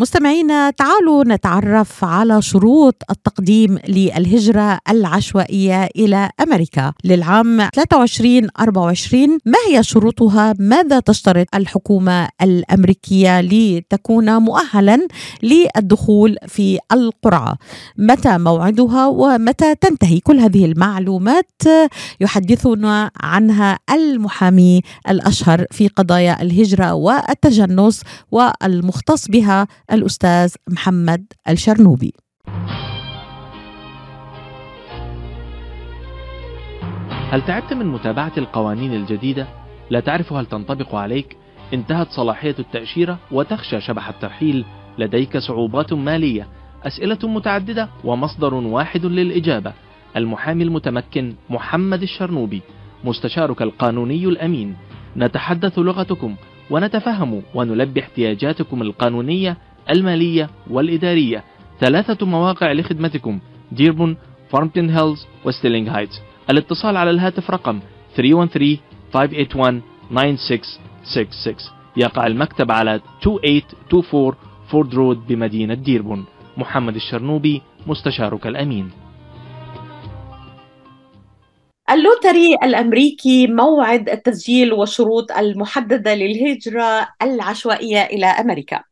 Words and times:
مستمعينا 0.00 0.70
تعالوا 0.70 1.24
نتعرف 1.24 2.04
على 2.04 2.42
شروط 2.42 3.02
التقديم 3.10 3.78
للهجرة 3.88 4.78
العشوائية 4.90 5.88
إلى 5.96 6.30
أمريكا 6.40 6.92
للعام 7.04 7.68
23 7.74 8.48
24 8.60 9.38
ما 9.46 9.58
هي 9.68 9.82
شروطها؟ 9.82 10.54
ماذا 10.58 11.00
تشترط 11.00 11.46
الحكومة 11.54 12.28
الأمريكية 12.42 13.40
لتكون 13.40 14.36
مؤهلا 14.36 15.06
للدخول 15.42 16.36
في 16.48 16.78
القرعة؟ 16.92 17.56
متى 17.98 18.38
موعدها 18.38 19.06
ومتى 19.06 19.74
تنتهي؟ 19.74 20.20
كل 20.20 20.40
هذه 20.40 20.64
المعلومات 20.64 21.62
يحدثنا 22.20 23.10
عنها 23.20 23.78
المحامي 23.90 24.82
الأشهر 25.08 25.66
في 25.70 25.88
قضايا 25.88 26.42
الهجرة 26.42 26.94
والتجنس 26.94 28.02
والمختص 28.30 29.28
بها 29.28 29.66
الأستاذ 29.92 30.54
محمد 30.68 31.26
الشرنوبي 31.48 32.14
هل 37.30 37.42
تعبت 37.46 37.72
من 37.72 37.86
متابعة 37.86 38.32
القوانين 38.38 38.94
الجديدة؟ 38.94 39.46
لا 39.90 40.00
تعرف 40.00 40.32
هل 40.32 40.46
تنطبق 40.46 40.94
عليك؟ 40.94 41.36
انتهت 41.74 42.10
صلاحية 42.10 42.54
التأشيرة 42.58 43.18
وتخشى 43.32 43.80
شبح 43.80 44.08
الترحيل 44.08 44.64
لديك 44.98 45.38
صعوبات 45.38 45.92
مالية 45.92 46.48
أسئلة 46.82 47.18
متعددة 47.22 47.88
ومصدر 48.04 48.54
واحد 48.54 49.06
للإجابة 49.06 49.72
المحامي 50.16 50.64
المتمكن 50.64 51.34
محمد 51.50 52.02
الشرنوبي 52.02 52.62
مستشارك 53.04 53.62
القانوني 53.62 54.24
الأمين 54.24 54.76
نتحدث 55.16 55.78
لغتكم 55.78 56.36
ونتفهم 56.70 57.42
ونلبي 57.54 58.00
احتياجاتكم 58.00 58.82
القانونية 58.82 59.56
المالية 59.90 60.50
والإدارية. 60.70 61.44
ثلاثة 61.80 62.26
مواقع 62.26 62.72
لخدمتكم 62.72 63.40
ديربورن 63.72 64.16
فارمنغتون 64.50 64.90
هيلز 64.90 65.26
وستيرلينغ 65.44 65.90
هايتس 65.90 66.20
الاتصال 66.50 66.96
على 66.96 67.10
الهاتف 67.10 67.50
رقم 67.50 67.80
313-581-9666 68.16 68.20
يقع 71.96 72.26
المكتب 72.26 72.70
على 72.70 72.94
2824 72.94 74.34
Ford 74.70 74.94
Road 74.94 75.26
بمدينة 75.26 75.74
ديربورن 75.74 76.24
محمد 76.56 76.94
الشرنوبي 76.94 77.62
مستشارك 77.86 78.46
الأمين. 78.46 78.90
اللوتري 81.90 82.54
الأمريكي 82.62 83.46
موعد 83.46 84.08
التسجيل 84.08 84.72
والشروط 84.72 85.32
المحددة 85.32 86.14
للهجرة 86.14 87.08
العشوائية 87.22 88.02
إلى 88.02 88.26
أمريكا. 88.26 88.89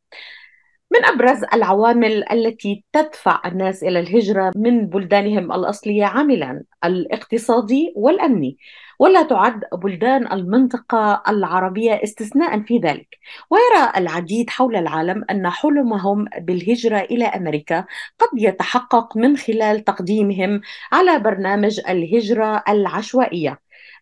من 0.91 1.05
أبرز 1.05 1.45
العوامل 1.55 2.33
التي 2.33 2.85
تدفع 2.93 3.43
الناس 3.47 3.83
إلى 3.83 4.01
الهجرة 4.01 4.53
من 4.57 4.87
بلدانهم 4.87 5.53
الأصلية 5.53 6.05
عاملا 6.05 6.65
الاقتصادي 6.85 7.93
والأمني. 7.97 8.59
ولا 8.99 9.23
تعد 9.23 9.61
بلدان 9.73 10.33
المنطقة 10.33 11.23
العربية 11.29 12.01
استثناء 12.05 12.61
في 12.63 12.79
ذلك. 12.79 13.09
ويرى 13.51 13.93
العديد 13.97 14.51
حول 14.51 14.77
العالم 14.77 15.25
أن 15.31 15.51
حلمهم 15.51 16.25
بالهجرة 16.39 16.99
إلى 16.99 17.25
أمريكا 17.25 17.85
قد 18.19 18.29
يتحقق 18.39 19.17
من 19.17 19.37
خلال 19.37 19.85
تقديمهم 19.85 20.61
على 20.93 21.19
برنامج 21.19 21.81
الهجرة 21.89 22.63
العشوائية. 22.69 23.61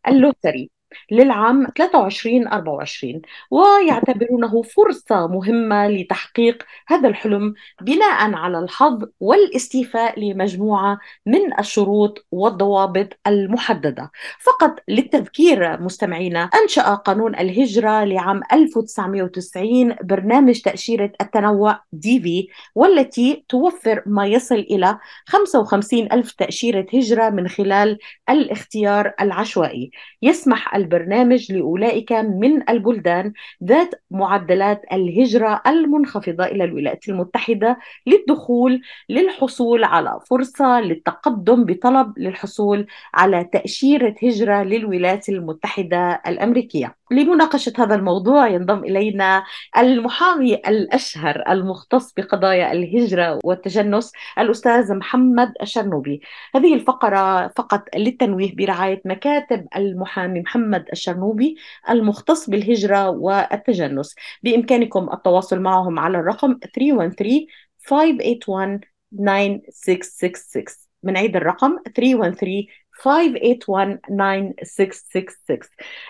اللوتري 0.09 0.76
للعام 1.11 1.67
23 1.77 2.49
24 2.49 3.23
ويعتبرونه 3.51 4.63
فرصة 4.63 5.27
مهمة 5.27 5.89
لتحقيق 5.89 6.63
هذا 6.87 7.09
الحلم 7.09 7.55
بناء 7.83 8.35
على 8.35 8.59
الحظ 8.59 9.05
والاستيفاء 9.21 10.21
لمجموعة 10.21 10.99
من 11.27 11.59
الشروط 11.59 12.27
والضوابط 12.31 13.09
المحددة. 13.27 14.11
فقط 14.41 14.77
للتذكير 14.89 15.81
مستمعينا 15.83 16.43
أنشأ 16.63 16.95
قانون 16.95 17.35
الهجرة 17.35 18.05
لعام 18.05 18.41
1990 18.53 19.97
برنامج 20.03 20.61
تأشيرة 20.61 21.13
التنوع 21.21 21.81
دي 21.93 22.21
في 22.21 22.49
والتي 22.75 23.45
توفر 23.49 24.03
ما 24.07 24.27
يصل 24.27 24.55
إلى 24.55 24.99
55 25.27 26.13
ألف 26.13 26.33
تأشيرة 26.33 26.87
هجرة 26.95 27.31
من 27.31 27.49
خلال 27.49 27.99
الاختيار 28.31 29.13
العشوائي. 29.21 29.91
يسمح 30.23 30.76
البرنامج 30.77 31.53
لأولئك 31.53 32.13
من 32.13 32.71
البلدان 32.71 33.33
ذات 33.65 33.95
معدلات 34.11 34.83
الهجرة 34.93 35.63
المنخفضة 35.67 36.45
إلى 36.45 36.65
الولايات 36.65 37.09
المتحدة 37.09 37.79
للدخول 38.07 38.81
للحصول 39.09 39.85
على 39.85 40.19
فرصة 40.31 40.81
للتقدم 40.81 41.65
بطلب 41.65 42.19
للحصول 42.19 42.87
على 43.15 43.45
تأشيرة 43.53 44.15
هجرة 44.23 44.63
للولايات 44.63 45.29
المتحدة 45.29 46.23
الأمريكية. 46.27 46.97
لمناقشه 47.11 47.73
هذا 47.79 47.95
الموضوع 47.95 48.49
ينضم 48.49 48.85
إلينا 48.85 49.45
المحامي 49.79 50.55
الأشهر 50.55 51.45
المختص 51.49 52.13
بقضايا 52.13 52.73
الهجرة 52.73 53.39
والتجنس 53.45 54.13
الأستاذ 54.39 54.95
محمد 54.95 55.53
الشرنوبي. 55.63 56.21
هذه 56.55 56.75
الفقرة 56.75 57.49
فقط 57.49 57.85
للتنويه 57.97 58.57
برعاية 58.57 59.03
مكاتب 59.05 59.67
المحامي 59.77 60.41
محمد 60.41 60.85
الشرنوبي 60.93 61.57
المختص 61.91 62.51
بالهجرة 62.51 63.11
والتجنس 63.11 64.15
بإمكانكم 64.43 65.09
التواصل 65.13 65.61
معهم 65.61 65.99
على 65.99 66.19
الرقم 66.19 66.59
313 66.75 67.47
581 67.87 68.81
9666 69.13 70.87
من 71.03 71.17
عيد 71.17 71.37
الرقم 71.37 71.77
313 71.97 72.67
5819666 72.97 73.03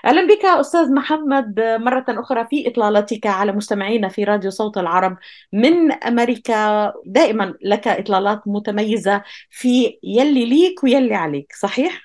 أهلا 0.04 0.26
بك 0.26 0.44
أستاذ 0.44 0.92
محمد 0.92 1.60
مرة 1.60 2.04
أخرى 2.08 2.46
في 2.50 2.68
إطلالتك 2.68 3.26
على 3.26 3.52
مستمعينا 3.52 4.08
في 4.08 4.24
راديو 4.24 4.50
صوت 4.50 4.78
العرب 4.78 5.16
من 5.52 5.92
أمريكا. 5.92 6.92
دائما 7.06 7.54
لك 7.62 7.88
إطلالات 7.88 8.42
متميزة 8.46 9.22
في 9.50 9.98
يلي 10.02 10.44
ليك 10.44 10.84
ويلي 10.84 11.14
عليك 11.14 11.52
صحيح؟ 11.60 12.02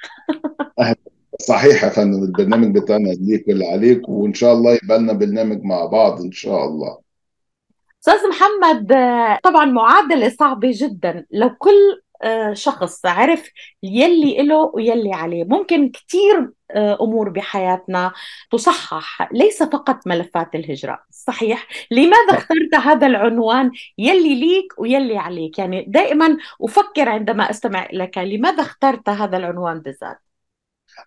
صحيح 1.41 1.83
يا 1.83 1.89
فندم 1.89 2.23
البرنامج 2.23 2.77
بتاعنا 2.77 3.09
ليك 3.09 3.47
واللي 3.47 3.65
عليك 3.65 4.09
وإن 4.09 4.33
شاء 4.33 4.53
الله 4.53 4.79
يبقى 4.83 4.99
لنا 4.99 5.13
برنامج 5.13 5.63
مع 5.63 5.85
بعض 5.85 6.21
إن 6.21 6.31
شاء 6.31 6.65
الله. 6.65 6.97
أستاذ 8.01 8.29
محمد 8.29 8.87
طبعا 9.43 9.65
معادلة 9.65 10.29
صعبة 10.29 10.71
جدا. 10.73 11.25
لو 11.31 11.49
كل 11.59 12.01
شخص 12.53 13.05
عرف 13.05 13.49
يلي 13.83 14.37
له 14.43 14.71
ويلي 14.73 15.13
عليه. 15.13 15.43
ممكن 15.43 15.89
كثير 15.91 16.49
أمور 16.75 17.29
بحياتنا 17.29 18.11
تصحح 18.51 19.29
ليس 19.31 19.63
فقط 19.63 20.07
ملفات 20.07 20.55
الهجرة. 20.55 20.99
صحيح؟ 21.11 21.67
لماذا 21.91 22.31
اخترت 22.31 22.75
هذا 22.75 23.07
العنوان 23.07 23.71
يلي 23.97 24.35
ليك 24.35 24.73
ويلي 24.77 25.17
عليك؟ 25.17 25.59
يعني 25.59 25.85
دائما 25.87 26.37
أفكر 26.61 27.09
عندما 27.09 27.49
أستمع 27.49 27.87
لك 27.93 28.17
لماذا 28.17 28.61
اخترت 28.61 29.09
هذا 29.09 29.37
العنوان 29.37 29.79
بالذات؟ 29.79 30.17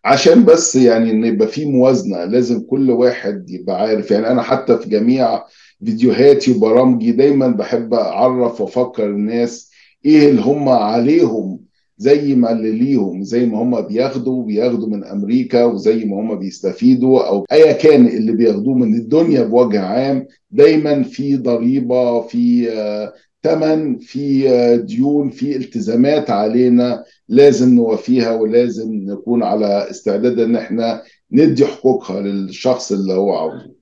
عشان 0.05 0.45
بس 0.45 0.77
يعني 0.77 1.11
إن 1.11 1.25
يبقى 1.25 1.49
في 1.49 1.65
موازنة 1.65 2.25
لازم 2.25 2.67
كل 2.71 2.91
واحد 2.91 3.51
يبقى 3.51 3.77
عارف. 3.81 4.11
يعني 4.11 4.29
أنا 4.29 4.43
حتى 4.43 4.79
في 4.79 4.89
جميع 4.89 5.45
فيديوهاتي 5.85 6.53
وبرامجي 6.53 7.13
دايما 7.13 7.49
بحب 7.49 7.95
أعرف 7.95 8.61
وأفكر 8.61 9.05
الناس 9.05 9.74
إيه 10.05 10.31
اللي 10.31 10.43
هم 10.43 10.69
عليهم 10.69 11.61
زي 11.99 12.35
ما 12.35 12.53
اللي 12.53 12.71
ليهم 12.73 13.23
زي 13.23 13.47
ما 13.47 13.63
هم 13.63 13.81
بياخدوا 13.81 14.45
بياخدوا 14.45 14.89
من 14.89 15.05
أمريكا 15.05 15.65
وزي 15.65 16.05
ما 16.05 16.21
هم 16.21 16.39
بيستفيدوا 16.39 17.29
أو 17.29 17.45
أيا 17.53 17.73
كان 17.73 18.07
اللي 18.07 18.33
بياخدوه 18.33 18.75
من 18.75 18.95
الدنيا 18.95 19.43
بوجه 19.43 19.81
عام 19.81 20.27
دايما 20.51 21.03
في 21.03 21.37
ضريبة 21.37 22.21
في 22.21 22.69
ثمن 23.43 23.99
في 23.99 24.49
ديون 24.87 25.31
في 25.31 25.57
التزامات 25.57 26.31
علينا 26.31 27.05
لازم 27.29 27.75
نوفيها 27.75 28.33
ولازم 28.35 28.93
نكون 28.95 29.43
على 29.43 29.91
استعداد 29.91 30.39
إن 30.41 30.57
إحنا 30.57 31.03
ندي 31.33 31.67
حقوقها 31.67 32.21
للشخص 32.21 32.93
اللي 32.93 33.13
هو 33.13 33.33
عاوزه. 33.35 33.74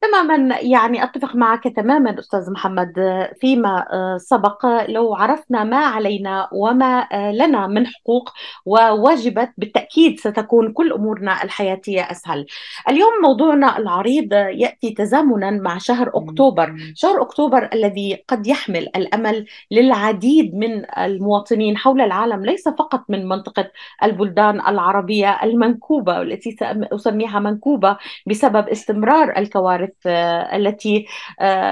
تماما 0.00 0.56
يعني 0.60 1.04
أتفق 1.04 1.36
معك 1.36 1.64
تماما 1.68 2.18
أستاذ 2.18 2.50
محمد 2.50 2.92
فيما 3.40 3.84
سبق 4.20 4.66
لو 4.88 5.14
عرفنا 5.14 5.64
ما 5.64 5.76
علينا 5.76 6.48
وما 6.52 7.08
لنا 7.32 7.66
من 7.66 7.86
حقوق 7.86 8.32
وواجبات 8.66 9.52
بالتأكيد 9.58 10.20
ستكون 10.20 10.72
كل 10.72 10.92
أمورنا 10.92 11.42
الحياتية 11.44 12.02
أسهل. 12.02 12.46
اليوم 12.88 13.10
موضوعنا 13.22 13.78
العريض 13.78 14.32
يأتي 14.32 14.90
تزامنا 14.90 15.50
مع 15.50 15.78
شهر 15.78 16.08
أكتوبر، 16.14 16.74
شهر 16.94 17.22
أكتوبر 17.22 17.68
الذي 17.72 18.24
قد 18.28 18.46
يحمل 18.46 18.88
الأمل 18.96 19.46
للعديد 19.70 20.54
من 20.54 20.98
المواطنين 20.98 21.76
حول 21.76 22.00
العالم 22.00 22.44
ليس 22.44 22.68
فقط 22.68 23.04
من 23.08 23.28
منطقة 23.28 23.70
البلدان 24.02 24.60
العربية 24.60 25.38
المنكوبة 25.42 26.18
والتي 26.18 26.56
أسميها 26.92 27.40
منكوبة 27.40 27.96
بسبب 28.26 28.68
استمرار 28.68 29.38
الكوارث 29.38 29.87
نعرف 29.88 30.06
التي 30.54 31.06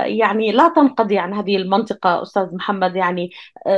يعني 0.04 0.52
لا 0.52 0.68
تنقضي 0.68 1.18
عن 1.18 1.34
هذه 1.34 1.56
المنطقة 1.56 2.22
أستاذ 2.22 2.54
محمد. 2.54 2.96
يعني 2.96 3.30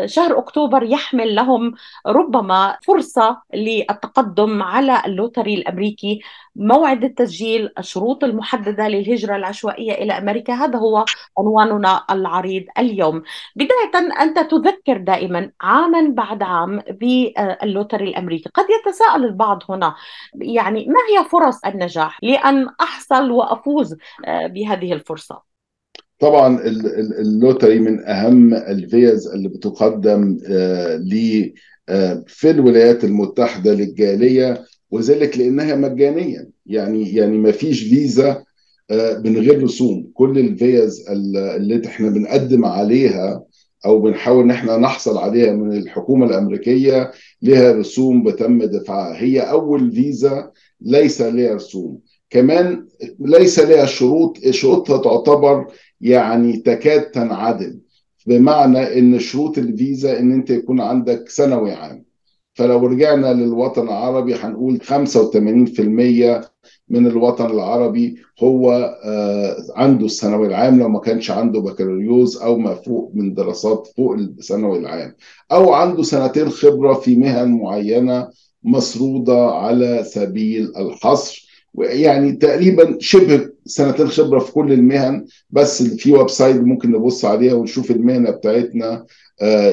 شهر 0.04 0.38
أكتوبر 0.38 0.82
يحمل 0.82 1.34
لهم 1.34 1.74
ربما 2.06 2.76
فرصة 2.86 3.42
للتقدم 3.54 4.62
على 4.62 5.02
ال 5.06 5.12
lottery 5.12 5.54
الأمريكي. 5.54 6.20
موعد 6.56 7.04
التسجيل 7.04 7.70
الشروط 7.78 8.24
المحددة 8.24 8.88
للهجرة 8.88 9.36
العشوائية 9.36 9.92
إلى 9.92 10.18
أمريكا 10.18 10.52
هذا 10.52 10.78
هو 10.78 11.04
عنواننا 11.38 12.04
العريض 12.10 12.64
اليوم. 12.78 13.22
بداية 13.56 14.20
أنت 14.20 14.38
تذكر 14.38 14.96
دائما 14.96 15.50
عاما 15.60 16.08
بعد 16.10 16.42
عام 16.42 16.82
بال 16.90 17.17
lottery 17.17 18.08
الأمريكي. 18.08 18.48
قد 18.54 18.64
يتساءل 18.70 19.24
البعض 19.24 19.62
هنا 19.68 19.94
يعني 20.34 20.86
ما 20.86 21.20
هي 21.20 21.24
فرص 21.24 21.64
النجاح 21.64 22.18
لأن 22.22 22.68
أحصل 22.80 23.30
وأفوز 23.30 23.96
بهذه 24.54 24.92
الفرصة. 24.92 25.42
طبعا 26.18 26.60
ال 27.20 27.28
lottery 27.28 27.78
من 27.78 28.04
أهم 28.08 28.54
الفيز 28.54 29.28
اللي 29.28 29.48
بتقدم 29.48 30.38
ل 30.98 31.44
في 32.26 32.50
الولايات 32.50 33.04
المتحدة 33.04 33.74
للجالية 33.74 34.64
وذلك 34.90 35.38
لأنها 35.38 35.74
مجانيه 35.74 36.50
يعني 36.66 37.14
يعني 37.14 37.38
ما 37.38 37.52
فيش 37.52 37.82
فيزا 37.82 38.44
من 39.24 39.38
غير 39.38 39.62
رسوم. 39.62 40.10
كل 40.14 40.38
الفيز 40.38 41.08
اللي 41.10 41.82
إحنا 41.86 42.10
بنقدم 42.10 42.64
عليها 42.64 43.44
أو 43.86 44.00
بنحاول 44.00 44.44
إن 44.44 44.50
إحنا 44.50 44.76
نحصل 44.76 45.18
عليها 45.18 45.52
من 45.52 45.76
الحكومة 45.76 46.26
الأمريكية 46.26 47.10
لها 47.42 47.72
رسوم 47.72 48.22
بتم 48.24 48.64
دفعها. 48.64 49.22
هي 49.22 49.40
أول 49.40 49.92
فيزا 49.92 50.50
ليس 50.80 51.20
لها 51.20 51.54
رسوم. 51.54 52.00
كمان 52.30 52.86
ليس 53.20 53.58
لها 53.58 53.86
شروط 53.86 54.38
شروطها 54.50 54.98
تعتبر 54.98 55.66
يعني 56.00 56.56
تكاد 56.56 57.02
تنعدم 57.10 57.78
بمعنى 58.26 58.98
إن 58.98 59.18
شروط 59.18 59.58
الفيزا 59.58 60.18
إن 60.18 60.32
أنت 60.32 60.50
يكون 60.50 60.80
عندك 60.80 61.28
ثانوي 61.28 61.72
عام. 61.72 62.04
فلو 62.54 62.86
رجعنا 62.86 63.32
للوطن 63.32 63.82
العربي 63.82 64.34
هنقول 64.34 64.80
85% 64.82 64.90
من 66.88 67.06
الوطن 67.06 67.46
العربي 67.46 68.16
هو 68.42 68.94
عنده 69.76 70.06
الثانوي 70.06 70.46
العام 70.46 70.78
لو 70.80 70.88
ما 70.88 71.00
كانش 71.00 71.30
عنده 71.30 71.60
بكالوريوس 71.60 72.36
أو 72.36 72.58
ما 72.58 72.74
فوق 72.74 73.10
من 73.14 73.34
دراسات 73.34 73.88
فوق 73.96 74.12
الثانوي 74.14 74.78
العام. 74.78 75.14
أو 75.52 75.72
عنده 75.72 76.02
سنتين 76.02 76.48
خبرة 76.48 76.94
في 76.94 77.16
مهن 77.16 77.48
معينة 77.58 78.28
مسرودة 78.62 79.46
على 79.50 80.04
سبيل 80.04 80.72
الحصر. 80.76 81.47
يعني 81.78 82.32
تقريبا 82.32 82.96
شبه 83.00 83.48
سنتين 83.66 84.08
خبرة 84.08 84.38
في 84.38 84.52
كل 84.52 84.72
المهن 84.72 85.26
بس 85.50 85.82
في 85.82 86.12
website 86.12 86.56
ممكن 86.56 86.92
نبص 86.92 87.24
عليها 87.24 87.54
ونشوف 87.54 87.90
المهنة 87.90 88.30
بتاعتنا 88.30 89.06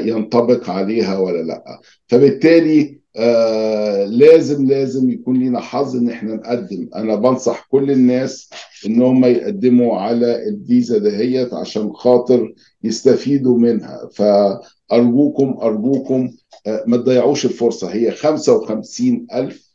ينطبق 0.06 0.70
عليها 0.70 1.18
ولا 1.20 1.42
لأ. 1.42 1.80
فبالتالي 2.08 3.00
آه 3.18 4.06
لازم 4.06 4.66
لازم 4.68 5.10
يكون 5.10 5.44
لنا 5.44 5.60
حظ 5.60 5.96
إن 5.96 6.10
إحنا 6.10 6.36
نقدم. 6.36 6.90
أنا 6.96 7.16
بنصح 7.16 7.68
كل 7.72 7.92
الناس 7.92 8.50
إن 8.86 9.02
هم 9.02 9.26
يقدموا 9.26 9.98
على 9.98 10.48
الفيزا 10.48 10.98
دهيت 10.98 11.54
عشان 11.54 11.94
خاطر 11.94 12.54
يستفيدوا 12.84 13.58
منها. 13.58 14.10
فأرجوكم 14.14 15.58
أرجوكم 15.62 16.32
آه 16.68 16.84
ما 16.88 16.98
تضيعوش 16.98 17.46
الفرصة. 17.46 17.88
هي 17.94 18.12
55 18.12 19.28
ألف 19.34 19.66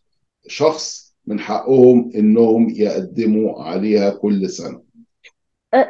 شخص 0.47 1.00
من 1.31 1.41
حقهم 1.41 2.11
إنهم 2.15 2.71
يقدموا 2.71 3.63
عليها 3.63 4.11
كل 4.11 4.51
سنة 4.51 4.91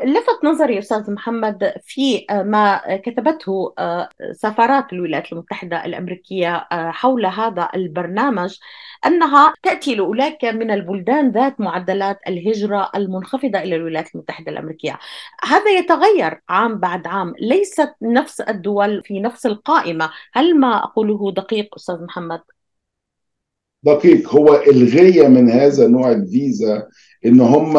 لفت 0.05 0.45
نظري 0.45 0.79
أستاذ 0.79 1.11
محمد 1.11 1.73
في 1.83 2.27
ما 2.31 2.81
كتبته 2.97 3.75
سفارات 4.33 4.93
الولايات 4.93 5.33
المتحدة 5.33 5.85
الأمريكية 5.85 6.67
حول 6.73 7.27
هذا 7.27 7.69
البرنامج 7.75 8.59
أنها 9.07 9.55
تأتي 9.63 9.95
لأولئك 9.95 10.45
من 10.45 10.71
البلدان 10.71 11.31
ذات 11.31 11.61
معدلات 11.61 12.19
الهجرة 12.29 12.91
المنخفضة 12.95 13.59
إلى 13.59 13.77
الولايات 13.77 14.15
المتحدة 14.15 14.53
الأمريكية. 14.53 14.99
هذا 15.45 15.71
يتغير 15.71 16.41
عام 16.49 16.79
بعد 16.79 17.07
عام، 17.07 17.35
ليست 17.41 17.95
نفس 18.03 18.41
الدول 18.41 19.03
في 19.05 19.21
نفس 19.21 19.47
القائمة، 19.47 20.11
هل 20.33 20.59
ما 20.59 20.77
أقوله 20.85 21.33
دقيق 21.33 21.75
أستاذ 21.77 22.05
محمد؟ 22.05 22.41
دقيق 23.83 24.29
هو 24.35 24.63
الغية 24.71 25.29
من 25.29 25.51
هذا 25.51 25.89
نوع 25.89 26.13
الفيزا 26.13 26.87
إن 27.27 27.41
هم 27.41 27.79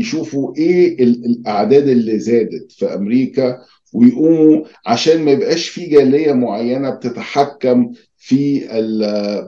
يشوفوا 0.00 0.56
إيه 0.56 1.02
الأعداد 1.04 1.88
اللي 1.88 2.18
زادت 2.18 2.72
في 2.72 2.94
أمريكا 2.94 3.58
ويقوموا 3.92 4.64
عشان 4.86 5.24
ما 5.24 5.30
يبقاش 5.30 5.68
في 5.68 5.86
جالية 5.86 6.32
معينة 6.32 6.90
بتتحكم 6.90 7.92
في 8.18 8.60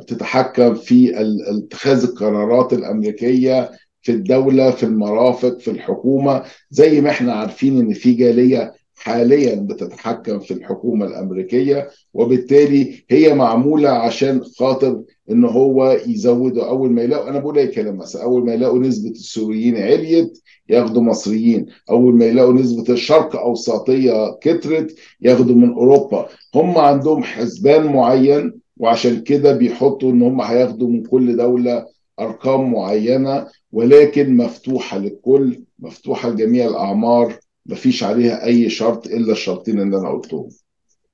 بتتحكم 0.02 0.75
في 0.75 1.12
اتخاذ 1.50 2.04
القرارات 2.04 2.72
الأمريكية 2.72 3.70
في 4.02 4.12
الدولة 4.12 4.70
في 4.70 4.82
المرافق 4.82 5.58
في 5.58 5.70
الحكومة 5.70 6.42
زي 6.70 7.00
ما 7.00 7.10
إحنا 7.10 7.32
عارفين 7.32 7.78
إن 7.78 7.92
في 7.92 8.12
جالية 8.12 8.72
حاليا 9.05 9.55
بتتحكم 9.55 10.39
في 10.41 10.55
الحكومة 10.55 11.06
الأمريكية 11.06 11.89
وبالتالي 12.15 13.05
هي 13.11 13.35
معمولة 13.35 13.89
عشان 13.89 14.45
خاطر 14.45 15.03
إن 15.31 15.45
هو 15.45 15.99
يزودوا 16.06 16.69
أول 16.69 16.91
ما 16.93 17.03
يلاقوا 17.03 17.29
أنا 17.31 17.39
بقول 17.39 17.59
أي 17.59 17.67
كلام 17.67 17.97
مثلا 17.97 18.23
أول 18.23 18.45
ما 18.47 18.55
يلاقوا 18.55 18.79
نسبة 18.79 19.11
السوريين 19.11 19.77
عليت 19.77 20.41
ياخدوا 20.69 21.03
مصريين. 21.03 21.67
أول 21.91 22.15
ما 22.15 22.25
يلاقوا 22.25 22.53
نسبة 22.53 22.93
الشرق 22.93 23.37
اوسطيه 23.37 24.39
كترت 24.41 24.95
ياخدوا 25.21 25.55
من 25.56 25.73
أوروبا. 25.73 26.29
هم 26.55 26.79
عندهم 26.79 27.23
حسبان 27.23 27.87
معين 27.93 28.53
وعشان 28.77 29.21
كده 29.21 29.53
بيحطوا 29.53 30.11
إن 30.12 30.23
هم 30.23 30.41
هياخدوا 30.41 30.89
من 30.89 31.03
كل 31.03 31.37
دولة 31.37 31.87
أرقام 32.21 32.73
معينة 32.73 33.47
ولكن 33.73 34.37
مفتوحة 34.37 34.99
للكل 34.99 35.61
مفتوحة 35.79 36.31
لجميع 36.31 36.67
الأعمار 36.67 37.35
مفيش 37.66 38.05
عليها 38.05 38.44
أي 38.44 38.70
شرط 38.70 39.06
إلا 39.06 39.32
الشرطين 39.32 39.81
اللي 39.81 39.96
أنا 39.96 40.11
قلتهم 40.11 40.49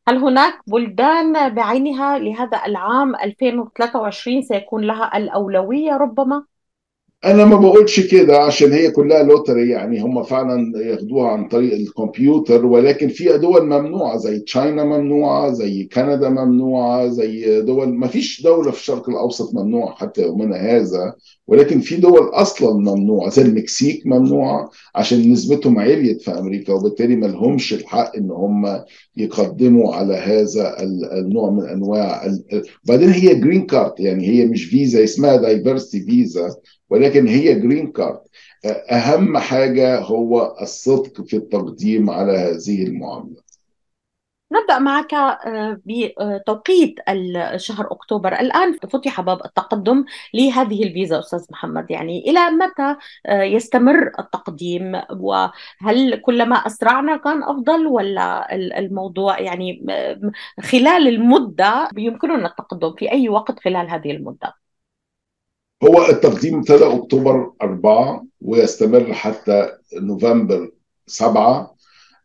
هل 0.09 0.17
هناك 0.17 0.55
بلدان 0.67 1.55
بعينها 1.55 2.19
لهذا 2.19 2.61
العام 2.67 3.15
2023 3.15 4.43
سيكون 4.43 4.85
لها 4.85 5.17
الأولوية 5.17 5.97
ربما؟ 5.97 6.45
أنا 7.25 7.45
ما 7.45 7.57
بقولش 7.57 8.01
كده 8.01 8.39
عشان 8.39 8.73
هي 8.73 8.91
كلها 8.91 9.23
لوتري 9.23 9.69
يعني 9.71 10.01
هم 10.01 10.23
فعلا 10.23 10.73
ياخدوها 10.85 11.29
عن 11.29 11.49
طريق 11.49 11.75
الكمبيوتر 11.75 12.67
ولكن 12.67 13.09
في 13.09 13.39
دول 13.39 13.67
ممنوعة 13.67 14.17
زي 14.17 14.39
تشاينا 14.39 14.85
ممنوعة 14.85 15.53
زي 15.53 15.85
كندا 15.85 16.29
ممنوعة 16.29 17.09
زي 17.09 17.61
دول 17.63 17.89
ما 17.89 18.07
فيش 18.07 18.43
دولة 18.43 18.71
في 18.71 18.79
الشرق 18.79 19.09
الأوسط 19.09 19.55
ممنوعة 19.55 19.95
حتى 19.95 20.23
يومنا 20.23 20.57
هذا 20.57 21.15
ولكن 21.47 21.81
في 21.81 21.97
دول 21.97 22.29
أصلا 22.33 22.75
ممنوعة 22.95 23.31
زي 23.31 23.43
المكسيك 23.43 24.07
ممنوعة 24.07 24.71
عشان 24.95 25.33
نسبتهم 25.33 25.79
عليت 25.79 26.23
في 26.23 26.31
أمريكا 26.31 26.73
وبالتالي 26.73 27.17
ما 27.17 27.27
لهمش 27.27 27.75
الحق 27.75 28.17
إن 28.17 28.31
هم 28.31 28.81
يقدموا 29.17 29.95
على 29.95 30.15
هذا 30.15 30.83
النوع 31.19 31.51
من 31.51 31.69
أنواع 31.69 32.33
بعدين 32.85 33.09
هي 33.09 33.35
green 33.35 33.67
card 33.67 33.93
يعني 34.01 34.27
هي 34.29 34.47
مش 34.47 34.65
فيزا 34.65 35.05
اسمها 35.05 35.37
diversity 35.37 36.01
visa 36.01 36.55
ولكن 36.91 37.27
هي 37.27 37.55
green 37.55 37.93
card 37.93 38.21
أهم 38.91 39.39
حاجة 39.39 39.99
هو 40.01 40.57
الصدق 40.63 41.23
في 41.23 41.37
التقديم 41.37 42.11
على 42.11 42.33
هذه 42.33 42.83
المعاملة. 42.83 43.51
نبدأ 44.53 44.79
معك 44.79 45.15
بتوقيت 45.87 46.95
الشهر 47.09 47.93
أكتوبر. 47.93 48.33
الآن 48.33 48.73
فتح 48.73 49.21
باب 49.21 49.45
التقدم 49.45 50.05
لهذه 50.35 50.83
الفيزا 50.83 51.19
أستاذ 51.19 51.45
محمد. 51.51 51.91
يعني 51.91 52.31
إلى 52.31 52.41
متى 52.51 52.97
يستمر 53.29 54.13
التقديم؟ 54.19 55.01
وهل 55.11 56.21
كلما 56.23 56.57
أسرعنا 56.57 57.17
كان 57.17 57.43
أفضل 57.43 57.87
ولا 57.87 58.55
الموضوع 58.55 59.41
يعني 59.41 59.87
خلال 60.61 61.09
المدة 61.09 61.89
يمكننا 61.97 62.49
التقدم 62.49 62.95
في 62.99 63.13
أي 63.13 63.29
وقت 63.29 63.61
خلال 63.61 63.91
هذه 63.91 64.11
المدة؟ 64.11 64.60
هو 65.85 66.07
التقديم 66.09 66.59
ابتدى 66.59 66.85
أكتوبر 66.85 67.53
4 67.63 68.25
ويستمر 68.41 69.13
حتى 69.13 69.73
نوفمبر 69.95 70.71
7 71.07 71.77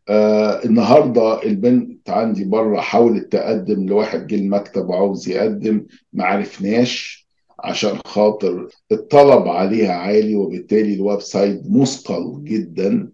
آه 0.08 0.64
النهارده 0.64 1.42
البنت 1.42 2.10
عندي 2.10 2.44
بره 2.44 2.80
حاولت 2.80 3.32
تقدم 3.32 3.86
لواحد 3.86 4.26
جه 4.26 4.34
المكتب 4.34 4.88
وعاوز 4.88 5.28
يقدم 5.28 5.86
ما 6.12 6.24
عرفناش. 6.24 7.26
عشان 7.60 7.98
خاطر 8.06 8.68
الطلب 8.92 9.48
عليها 9.48 9.92
عالي 9.92 10.36
وبالتالي 10.36 10.94
ال 10.94 11.20
website 11.20 11.62
مثقل 11.70 12.44
جدا. 12.44 13.10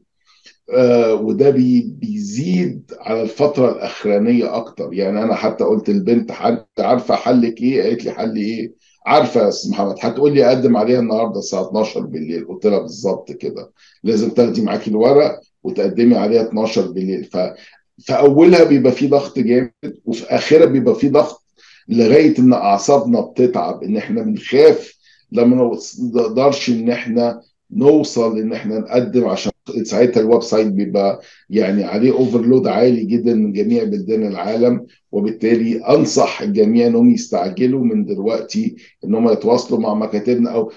آه 0.75 1.15
وده 1.15 1.51
بي 1.51 1.83
بيزيد 2.01 2.93
على 3.01 3.23
الفترة 3.23 3.73
الأخرانية 3.73 4.57
أكتر. 4.57 4.93
يعني 4.93 5.23
أنا 5.23 5.35
حتى 5.35 5.65
قلت 5.65 5.89
البنت 5.89 6.33
حد 6.33 6.65
عارفة 6.79 7.15
حلك 7.15 7.61
إيه؟ 7.61 7.83
قالت 7.83 8.05
لي 8.05 8.11
حل 8.11 8.37
إيه؟ 8.37 8.73
عارفة 9.07 9.41
يا 9.43 9.49
أستاذ 9.49 9.71
محمد 9.71 9.97
هتقول 10.01 10.35
لي 10.35 10.47
أقدم 10.47 10.77
عليها 10.77 11.01
النهارده 11.01 11.39
الساعة 11.39 11.69
12 11.69 12.01
بالليل 12.01 12.47
قلت 12.49 12.67
لها 12.67 12.79
بالظبط 12.79 13.33
كده. 13.33 13.73
لازم 14.05 14.31
تاخدي 14.31 14.63
معاكي 14.63 14.91
الورق 14.91 15.41
وتقدمي 15.63 16.17
عليها 16.17 16.43
12 16.43 16.87
بالليل. 16.91 17.25
ف 17.25 17.37
في 17.99 18.13
أولها 18.19 18.65
بيبقى 18.65 18.93
في 18.93 19.07
ضغط 19.07 19.39
جامد 19.39 19.73
وفي 20.05 20.25
آخرها 20.25 20.67
بيبقى 20.67 20.95
في 20.95 21.09
ضغط 21.09 21.43
لغاية 21.89 22.39
إن 22.39 22.53
أعصابنا 22.53 23.21
بتتعب 23.21 23.83
إن 23.83 23.97
إحنا 23.97 24.23
بنخاف 24.23 24.95
لما 25.33 25.77
نقدرش 26.15 26.69
إن 26.71 26.91
إحنا 26.91 27.43
نوصل 27.71 28.39
إن 28.39 28.53
إحنا 28.53 28.79
نقدم 28.79 29.29
عشان 29.29 29.52
ساعتها 29.83 30.21
ال 30.21 30.43
website 30.43 30.67
بيبقى 30.67 31.21
يعني 31.51 31.85
عليه 31.85 32.13
overload 32.13 32.67
عالي 32.67 33.05
جدا 33.05 33.35
من 33.35 33.53
جميع 33.53 33.85
بلدان 33.85 34.27
العالم 34.27 34.87
وبالتالي 35.13 35.77
أنصح 35.85 36.43
الجميع 36.43 36.87
إنهم 36.87 37.11
يستعجلوا 37.11 37.85
من 37.85 38.05
دلوقتي 38.05 38.77
إن 39.05 39.15
هم 39.15 39.29
يتواصلوا 39.31 39.81
مع 39.81 39.95
مكاتبنا 39.95 40.51
أو 40.51 40.73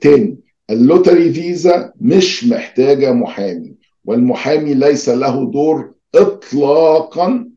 تاني 0.00 0.38
ال 0.70 0.78
lottery 0.78 1.32
visa 1.32 1.92
مش 2.00 2.44
محتاجة 2.44 3.12
محامي 3.12 3.74
والمحامي 4.04 4.74
ليس 4.74 5.08
له 5.08 5.50
دور 5.50 5.94
اطلاقا 6.14 7.48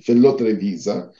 في 0.00 0.12
اللوتري 0.12 0.56
فيزا 0.56 1.10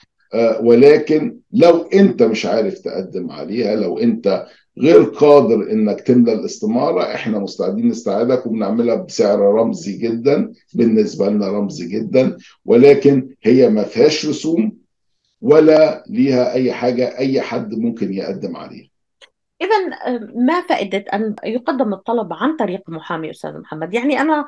ولكن 0.61 1.37
لو 1.51 1.77
أنت 1.81 2.23
مش 2.23 2.45
عارف 2.45 2.79
تقدم 2.79 3.31
عليها 3.31 3.75
لو 3.75 3.99
أنت 3.99 4.45
غير 4.77 5.03
قادر 5.03 5.71
إنك 5.71 6.01
تملى 6.01 6.33
الاستمارة 6.33 7.03
إحنا 7.03 7.39
مستعدين 7.39 7.87
نساعدك 7.87 8.45
وبنعملها 8.45 8.95
بسعر 8.95 9.39
رمزي 9.39 9.97
جدا 9.97 10.51
بالنسبة 10.73 11.29
لنا 11.29 11.47
رمزي 11.47 11.87
جدا 11.87 12.37
ولكن 12.65 13.29
هي 13.43 13.69
ما 13.69 13.83
فيهاش 13.83 14.25
رسوم 14.25 14.77
ولا 15.41 16.03
ليها 16.09 16.53
أي 16.53 16.71
حاجة 16.71 17.17
أي 17.17 17.41
حد 17.41 17.73
ممكن 17.73 18.13
يقدم 18.13 18.55
عليها. 18.55 18.92
إذا 19.63 19.97
ما 20.35 20.61
فائدة 20.61 21.05
أن 21.13 21.35
يقدم 21.43 21.93
الطلب 21.93 22.33
عن 22.33 22.55
طريق 22.57 22.81
محامي 22.87 23.31
أستاذ 23.31 23.59
محمد؟ 23.59 23.93
يعني 23.93 24.21
أنا 24.21 24.45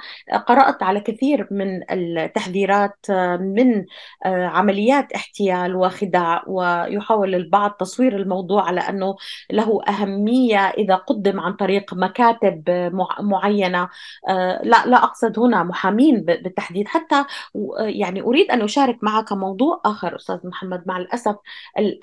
قرأت 0.48 0.84
على 0.84 1.00
كثير 1.00 1.48
من 1.51 1.91
التحذيرات 1.91 3.12
من 3.39 3.86
عمليات 4.25 5.12
احتيال 5.13 5.75
وخداع 5.75 6.43
ويحاول 6.48 7.36
البعض 7.36 7.72
تصوير 7.72 8.15
الموضوع 8.15 8.67
على 8.67 8.79
أنه 8.79 9.15
له 9.51 9.81
أهمية 9.89 10.60
إذا 10.60 10.95
قدم 10.95 11.39
عن 11.39 11.53
طريق 11.53 11.93
مكاتب 11.93 12.63
معينة. 13.19 13.89
لا 14.63 14.86
لا 14.86 15.03
أقصد 15.03 15.39
هنا 15.39 15.63
محامين 15.63 16.22
بالتحديد. 16.22 16.88
حتى 16.88 17.25
يعني 17.79 18.22
أريد 18.22 18.51
أن 18.51 18.62
أشارك 18.62 18.98
معك 19.01 19.31
موضوع 19.31 19.81
آخر 19.86 20.15
أستاذ 20.15 20.38
محمد. 20.43 20.84
مع 20.86 20.98
الأسف 20.98 21.36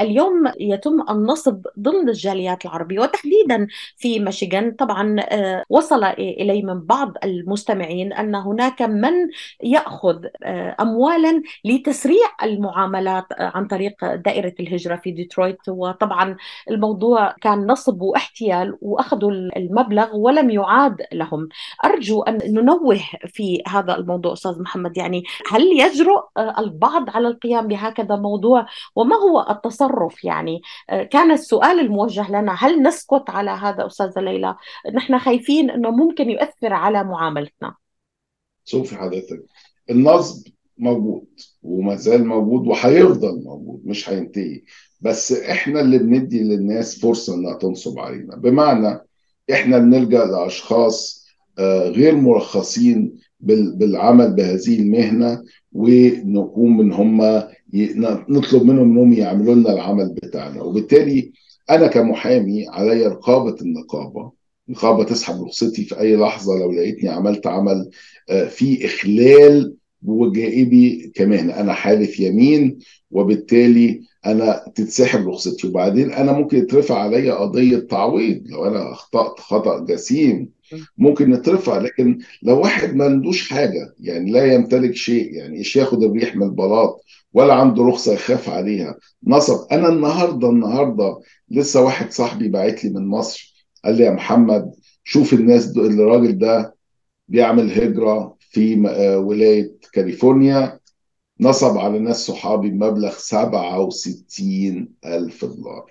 اليوم 0.00 0.52
يتم 0.60 1.04
النصب 1.10 1.66
ضمن 1.78 2.08
الجاليات 2.08 2.64
العربية. 2.64 3.00
وتحديدا 3.02 3.66
في 3.96 4.20
ميشيغان. 4.20 4.72
طبعا 4.72 5.16
وصل 5.68 6.04
الي 6.04 6.62
من 6.62 6.80
بعض 6.80 7.12
المستمعين 7.24 8.12
أن 8.12 8.34
هناك 8.34 8.82
من 8.82 9.12
يأخذ 9.62 10.16
اموالا 10.80 11.42
لتسريع 11.64 12.26
المعاملات 12.42 13.26
عن 13.40 13.66
طريق 13.66 14.14
دائرة 14.14 14.54
الهجرة 14.60 14.96
في 14.96 15.10
ديترويت. 15.10 15.58
وطبعا 15.68 16.36
الموضوع 16.70 17.34
كان 17.40 17.66
نصب 17.66 18.02
واحتيال 18.02 18.78
وأخذوا 18.80 19.30
المبلغ 19.30 20.16
ولم 20.16 20.50
يعاد 20.50 20.96
لهم. 21.12 21.48
أرجو 21.84 22.22
أن 22.22 22.38
ننوه 22.46 23.00
في 23.26 23.62
هذا 23.68 23.94
الموضوع 23.94 24.32
أستاذ 24.32 24.62
محمد. 24.62 24.96
يعني 24.96 25.24
هل 25.50 25.62
يجرؤ 25.80 26.22
البعض 26.58 27.10
على 27.10 27.28
القيام 27.28 27.68
بهكذا 27.68 28.16
موضوع؟ 28.16 28.66
وما 28.96 29.16
هو 29.16 29.46
التصرف 29.50 30.24
يعني؟ 30.24 30.62
كان 31.10 31.30
السؤال 31.30 31.80
الموجه 31.80 32.30
لنا 32.30 32.54
هل 32.58 32.82
نسكت 32.92 33.24
على 33.30 33.50
هذا 33.50 33.86
أستاذة 33.86 34.20
ليلى. 34.20 34.56
نحن 34.94 35.18
خايفين 35.18 35.70
إنه 35.70 35.90
ممكن 35.90 36.30
يؤثر 36.30 36.72
على 36.72 37.04
معاملتنا. 37.04 37.74
شوفي 38.64 38.96
حضرتك 38.96 39.44
النصب 39.90 40.48
موجود 40.78 41.26
وما 41.62 41.94
زال 41.96 42.26
موجود 42.26 42.66
وهيفضل 42.66 43.42
موجود 43.44 43.82
مش 43.84 44.10
هينتهي 44.10 44.62
بس 45.00 45.32
إحنا 45.32 45.80
اللي 45.80 45.98
بندي 45.98 46.42
للناس 46.42 47.00
فرصة 47.00 47.34
إنها 47.34 47.54
تنصب 47.54 47.98
علينا. 47.98 48.36
بمعنى 48.36 49.00
إحنا 49.52 49.78
بنلجأ 49.78 50.24
لأشخاص 50.24 51.26
غير 51.98 52.16
مرخصين 52.16 53.18
بالعمل 53.40 54.34
بهذه 54.34 54.78
المهنة 54.80 55.44
ونقوم 55.72 56.80
إن 56.80 56.92
هم 56.92 57.42
نطلب 58.28 58.62
منهم 58.62 58.90
إنهم 58.90 59.12
يعملوا 59.12 59.54
لنا 59.54 59.72
العمل 59.72 60.14
بتاعنا. 60.22 60.62
وبالتالي 60.62 61.32
أنا 61.70 61.86
كمحامي 61.86 62.68
علي 62.68 63.06
رقابة 63.06 63.56
النقابة 63.62 64.32
النقابة 64.68 65.04
تسحب 65.04 65.42
رخصتي 65.42 65.84
في 65.84 66.00
أي 66.00 66.16
لحظة 66.16 66.58
لو 66.58 66.72
لقيتني 66.72 67.08
عملت 67.08 67.46
عمل 67.46 67.90
في 68.48 68.84
إخلال 68.86 69.74
بوجائبي 70.02 71.12
كمهنه 71.14 71.60
أنا 71.60 71.72
حالف 71.72 72.20
يمين 72.20 72.78
وبالتالي 73.10 74.00
أنا 74.26 74.64
تتسحب 74.74 75.28
رخصتي. 75.28 75.66
وبعدين 75.66 76.12
أنا 76.12 76.32
ممكن 76.32 76.58
يترفع 76.58 76.98
عليا 76.98 77.34
قضية 77.34 77.78
تعويض. 77.78 78.42
لو 78.46 78.66
أنا 78.66 78.92
أخطأت 78.92 79.40
خطأ 79.40 79.84
جسيم 79.84 80.48
ممكن 80.98 81.32
يترفع 81.32 81.78
لكن 81.78 82.18
لو 82.42 82.60
واحد 82.60 82.94
ما 82.94 83.04
عندوش 83.04 83.50
حاجة 83.50 83.94
يعني 84.00 84.30
لا 84.30 84.54
يمتلك 84.54 84.94
شيء 84.94 85.34
يعني 85.34 85.58
إيش 85.58 85.76
ياخد 85.76 86.02
الريح 86.02 86.36
من 86.36 86.42
البلاط؟ 86.42 87.04
ولا 87.34 87.54
عنده 87.54 87.82
رخصة 87.82 88.12
يخاف 88.12 88.48
عليها. 88.48 88.94
نصب. 89.26 89.72
أنا 89.72 89.88
النهارده 89.88 90.50
النهارده 90.50 91.20
لسه 91.50 91.82
واحد 91.82 92.12
صاحبي 92.12 92.48
باعت 92.48 92.84
لي 92.84 92.90
من 92.90 93.06
مصر. 93.06 93.66
قال 93.84 93.96
لي 93.96 94.04
يا 94.04 94.10
محمد 94.10 94.72
شوف 95.04 95.32
الناس 95.32 95.76
الراجل 95.76 96.38
ده 96.38 96.74
بيعمل 97.28 97.72
هجرة 97.72 98.36
في 98.40 98.80
ولاية 99.16 99.72
كاليفورنيا. 99.92 100.78
نصب 101.40 101.78
على 101.78 101.98
ناس 101.98 102.26
صحابي 102.26 102.70
بمبلغ 102.70 103.12
67 103.16 104.88
ألف 105.04 105.44
دولار. 105.44 105.90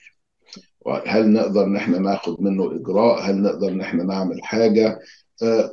هل 1.07 1.33
نقدر 1.33 1.63
إن 1.63 1.75
إحنا 1.75 1.99
ناخد 1.99 2.41
منه 2.41 2.75
إجراء؟ 2.75 3.21
هل 3.29 3.41
نقدر 3.41 3.67
إن 3.69 3.81
إحنا 3.81 4.03
نعمل 4.03 4.43
حاجة؟ 4.43 4.99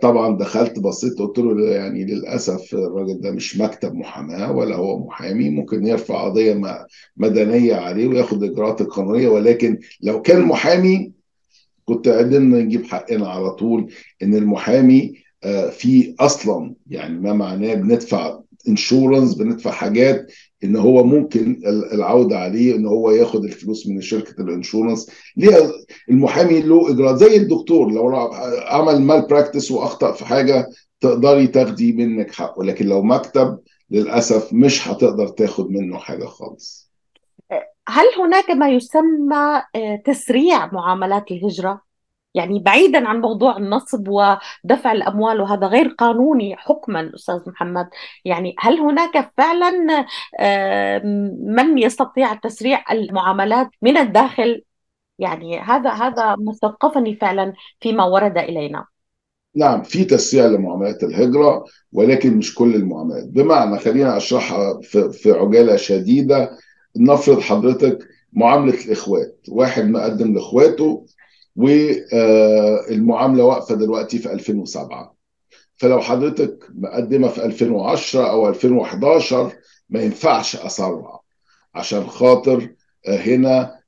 طبعا 0.02 0.38
دخلت 0.38 0.78
بصيت 0.78 1.18
قلت 1.18 1.38
له 1.38 1.70
يعني 1.70 2.04
للأسف 2.04 2.74
الراجل 2.74 3.20
ده 3.20 3.30
مش 3.30 3.58
مكتب 3.58 3.94
محاماة 3.94 4.52
ولا 4.52 4.76
هو 4.76 4.98
محامي 5.06 5.50
ممكن 5.50 5.86
يرفع 5.86 6.24
قضية 6.24 6.60
مدنية 7.16 7.74
عليه 7.74 8.08
وياخد 8.08 8.44
إجراءات 8.44 8.80
القانونيه 8.80 9.28
ولكن 9.28 9.78
لو 10.00 10.22
كان 10.22 10.42
محامي 10.42 11.12
كنت 11.84 12.08
قدرنا 12.08 12.58
نجيب 12.60 12.84
حقنا 12.86 13.28
على 13.28 13.50
طول 13.50 13.92
إن 14.22 14.34
المحامي 14.34 15.14
في 15.70 16.14
أصلا 16.20 16.74
يعني 16.86 17.18
ما 17.20 17.32
معناه 17.32 17.74
بندفع 17.74 18.40
انشورنس 18.68 19.34
بندفع 19.34 19.70
حاجات 19.70 20.32
إن 20.64 20.76
هو 20.76 21.04
ممكن 21.04 21.60
العودة 21.92 22.38
عليه 22.38 22.76
إن 22.76 22.86
هو 22.86 23.10
ياخد 23.10 23.44
الفلوس 23.44 23.86
من 23.86 24.00
شركة 24.00 24.42
ال 24.42 24.48
insurance. 24.48 25.10
ليها 25.36 25.72
المحامي 26.10 26.60
له 26.60 26.90
إجراءات. 26.90 27.16
زي 27.16 27.36
الدكتور 27.36 27.90
لو 27.92 28.08
عمل 28.66 29.00
malpractice 29.00 29.70
وأخطأ 29.70 30.12
في 30.12 30.24
حاجة 30.24 30.66
تقدري 31.00 31.46
تاخدي 31.46 31.92
منك 31.92 32.34
حقه 32.34 32.64
لكن 32.64 32.86
لو 32.86 33.02
مكتب 33.02 33.58
للأسف 33.90 34.52
مش 34.52 34.88
هتقدر 34.88 35.28
تاخد 35.28 35.70
منه 35.70 35.98
حاجة 35.98 36.24
خالص. 36.24 36.88
هل 37.88 38.06
هناك 38.18 38.50
ما 38.50 38.68
يسمى 38.68 39.62
تسريع 40.04 40.72
معاملات 40.72 41.30
الهجرة؟ 41.30 41.87
يعني 42.34 42.58
بعيدا 42.58 43.08
عن 43.08 43.20
موضوع 43.20 43.56
النصب 43.56 44.08
ودفع 44.08 44.92
الأموال 44.92 45.40
وهذا 45.40 45.66
غير 45.66 45.88
قانوني 45.88 46.56
حكما 46.56 47.12
أستاذ 47.14 47.40
محمد. 47.46 47.88
يعني 48.24 48.54
هل 48.58 48.78
هناك 48.78 49.32
فعلا 49.36 49.70
من 51.54 51.78
يستطيع 51.78 52.34
تسريع 52.34 52.84
المعاملات 52.92 53.70
من 53.82 53.96
الداخل؟ 53.96 54.62
يعني 55.18 55.58
هذا 55.58 55.90
هذا 55.90 56.36
مستوقفني 56.38 57.16
فعلا 57.16 57.52
فيما 57.80 58.04
ورد 58.04 58.38
إلينا. 58.38 58.84
نعم 59.56 59.82
في 59.82 60.04
تسريع 60.04 60.46
لمعاملات 60.46 61.02
الهجرة 61.02 61.64
ولكن 61.92 62.36
مش 62.36 62.54
كل 62.54 62.74
المعاملات. 62.74 63.24
بمعنى 63.26 63.78
خلينا 63.78 64.16
أشرحها 64.16 64.80
في, 64.82 65.10
في 65.12 65.32
عجالة 65.32 65.76
شديدة. 65.76 66.50
نفرض 66.96 67.40
حضرتك 67.40 67.98
معاملة 68.32 68.84
الإخوات. 68.84 69.38
واحد 69.48 69.84
مقدم 69.84 70.34
لإخواته 70.34 71.06
والمعاملة 71.58 73.44
واقفة 73.44 73.74
دلوقتي 73.74 74.18
في 74.18 74.32
2007 74.32 75.14
فلو 75.76 76.00
حضرتك 76.00 76.64
مقدمة 76.74 77.28
في 77.28 77.44
2010 77.44 78.30
أو 78.30 78.48
2011 78.48 79.52
ما 79.90 80.02
ينفعش 80.02 80.56
أسرع 80.56 81.20
عشان 81.74 82.06
خاطر 82.06 82.68
هنا 83.08 83.78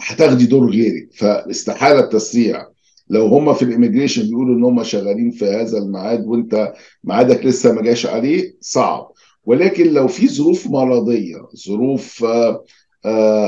هتاخدي 0.00 0.46
دور 0.46 0.70
غيرك. 0.70 1.08
فاستحالة 1.14 2.00
التسريع. 2.00 2.66
لو 3.10 3.26
هم 3.26 3.54
في 3.54 3.62
الاميجريشن 3.62 4.22
بيقولوا 4.22 4.56
إن 4.56 4.64
هم 4.64 4.82
شغالين 4.82 5.30
في 5.30 5.44
هذا 5.44 5.78
الميعاد 5.78 6.26
وأنت 6.26 6.72
ميعادك 7.04 7.46
لسه 7.46 7.72
ما 7.72 7.82
جاش 7.82 8.06
عليه 8.06 8.56
صعب. 8.60 9.12
ولكن 9.44 9.86
لو 9.92 10.08
في 10.08 10.28
ظروف 10.28 10.66
مرضية 10.66 11.48
ظروف 11.68 12.26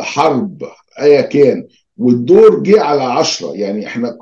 حرب 0.00 0.62
أيا 1.00 1.20
كان 1.20 1.66
والدور 2.00 2.62
جه 2.62 2.80
على 2.80 3.02
عشرة. 3.02 3.52
يعني 3.52 3.86
إحنا 3.86 4.16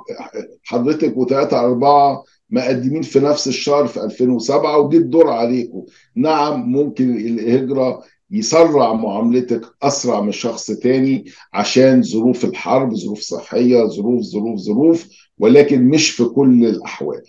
حضرتك 0.65 1.17
وثلاثة 1.17 1.61
أربعة 1.61 2.25
مقدمين 2.51 3.03
في 3.03 3.21
نفس 3.21 3.49
الشهر 3.49 3.87
في 3.87 4.05
2007 4.05 4.79
وجه 4.79 4.97
الدور 4.97 5.31
عليكم. 5.31 5.85
نعم 6.17 6.73
ممكن 6.73 7.17
الهجرة 7.17 8.03
يسرع 8.31 8.93
معاملتك 8.93 9.61
أسرع 9.83 10.21
من 10.21 10.33
شخص 10.33 10.67
تاني 10.71 11.25
عشان 11.53 12.03
ظروف 12.03 12.45
الحرب 12.45 12.95
ظروف 12.95 13.21
صحية 13.21 13.85
ظروف 13.85 14.23
ظروف 14.23 14.59
ظروف 14.59 15.09
ولكن 15.39 15.85
مش 15.85 16.11
في 16.11 16.25
كل 16.25 16.67
الأحوال. 16.67 17.23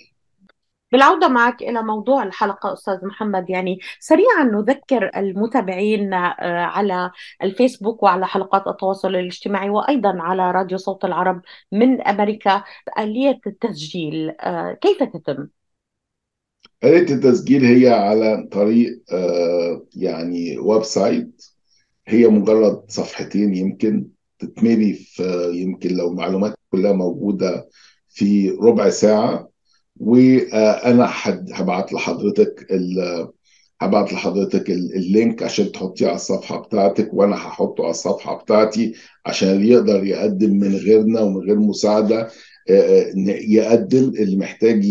بالعودة 0.92 1.28
معك 1.28 1.62
إلى 1.62 1.84
موضوع 1.84 2.24
الحلقة 2.24 2.74
أستاذ 2.74 3.06
محمد. 3.06 3.50
يعني 3.50 3.80
سريعا 4.00 4.44
نذكر 4.44 5.12
المتابعين 5.16 6.14
على 6.14 7.12
الفيسبوك 7.44 8.04
وعلى 8.04 8.28
حلقات 8.28 8.68
التواصل 8.68 9.16
الاجتماعي 9.16 9.70
وأيضا 9.70 10.22
على 10.22 10.52
راديو 10.52 10.78
صوت 10.78 11.06
العرب 11.06 11.42
من 11.72 12.02
أمريكا 12.02 12.64
آلية 13.00 13.40
التسجيل. 13.48 14.32
كيف 14.82 15.04
تتم؟ 15.04 15.48
آلية 16.84 17.16
التسجيل 17.16 17.66
هي 17.66 17.94
على 17.94 18.48
طريق 18.52 19.04
يعني 19.96 20.58
website. 20.58 21.46
هي 22.08 22.28
مجرد 22.28 22.84
صفحتين 22.88 23.54
يمكن 23.54 24.08
تتملي 24.40 24.94
في 24.94 25.52
يمكن 25.54 25.98
لو 25.98 26.12
المعلومات 26.12 26.56
كلها 26.72 26.94
موجودة 26.94 27.70
في 28.10 28.50
ربع 28.50 28.90
ساعة. 28.90 29.49
وأنا 30.00 31.10
هبعت 31.54 31.94
لحضرتك 31.94 32.68
هبعت 33.82 34.14
لحضرتك 34.14 34.70
ال 34.70 34.85
link 34.85 35.44
عشان 35.44 35.72
تحطيه 35.72 36.08
على 36.08 36.16
الصفحة 36.16 36.58
بتاعتك 36.62 37.14
وأنا 37.14 37.36
هحطه 37.36 37.82
على 37.84 37.92
الصفحة 37.92 38.36
بتاعتي 38.38 38.94
عشان 39.26 39.50
اللي 39.50 39.70
يقدر 39.70 40.04
يقدم 40.04 40.50
من 40.60 40.76
غيرنا 40.76 41.22
ومن 41.22 41.38
غير 41.38 41.60
مساعدة 41.60 42.30
يقدم 43.28 44.10
اللي 44.10 44.36
محتاج 44.36 44.86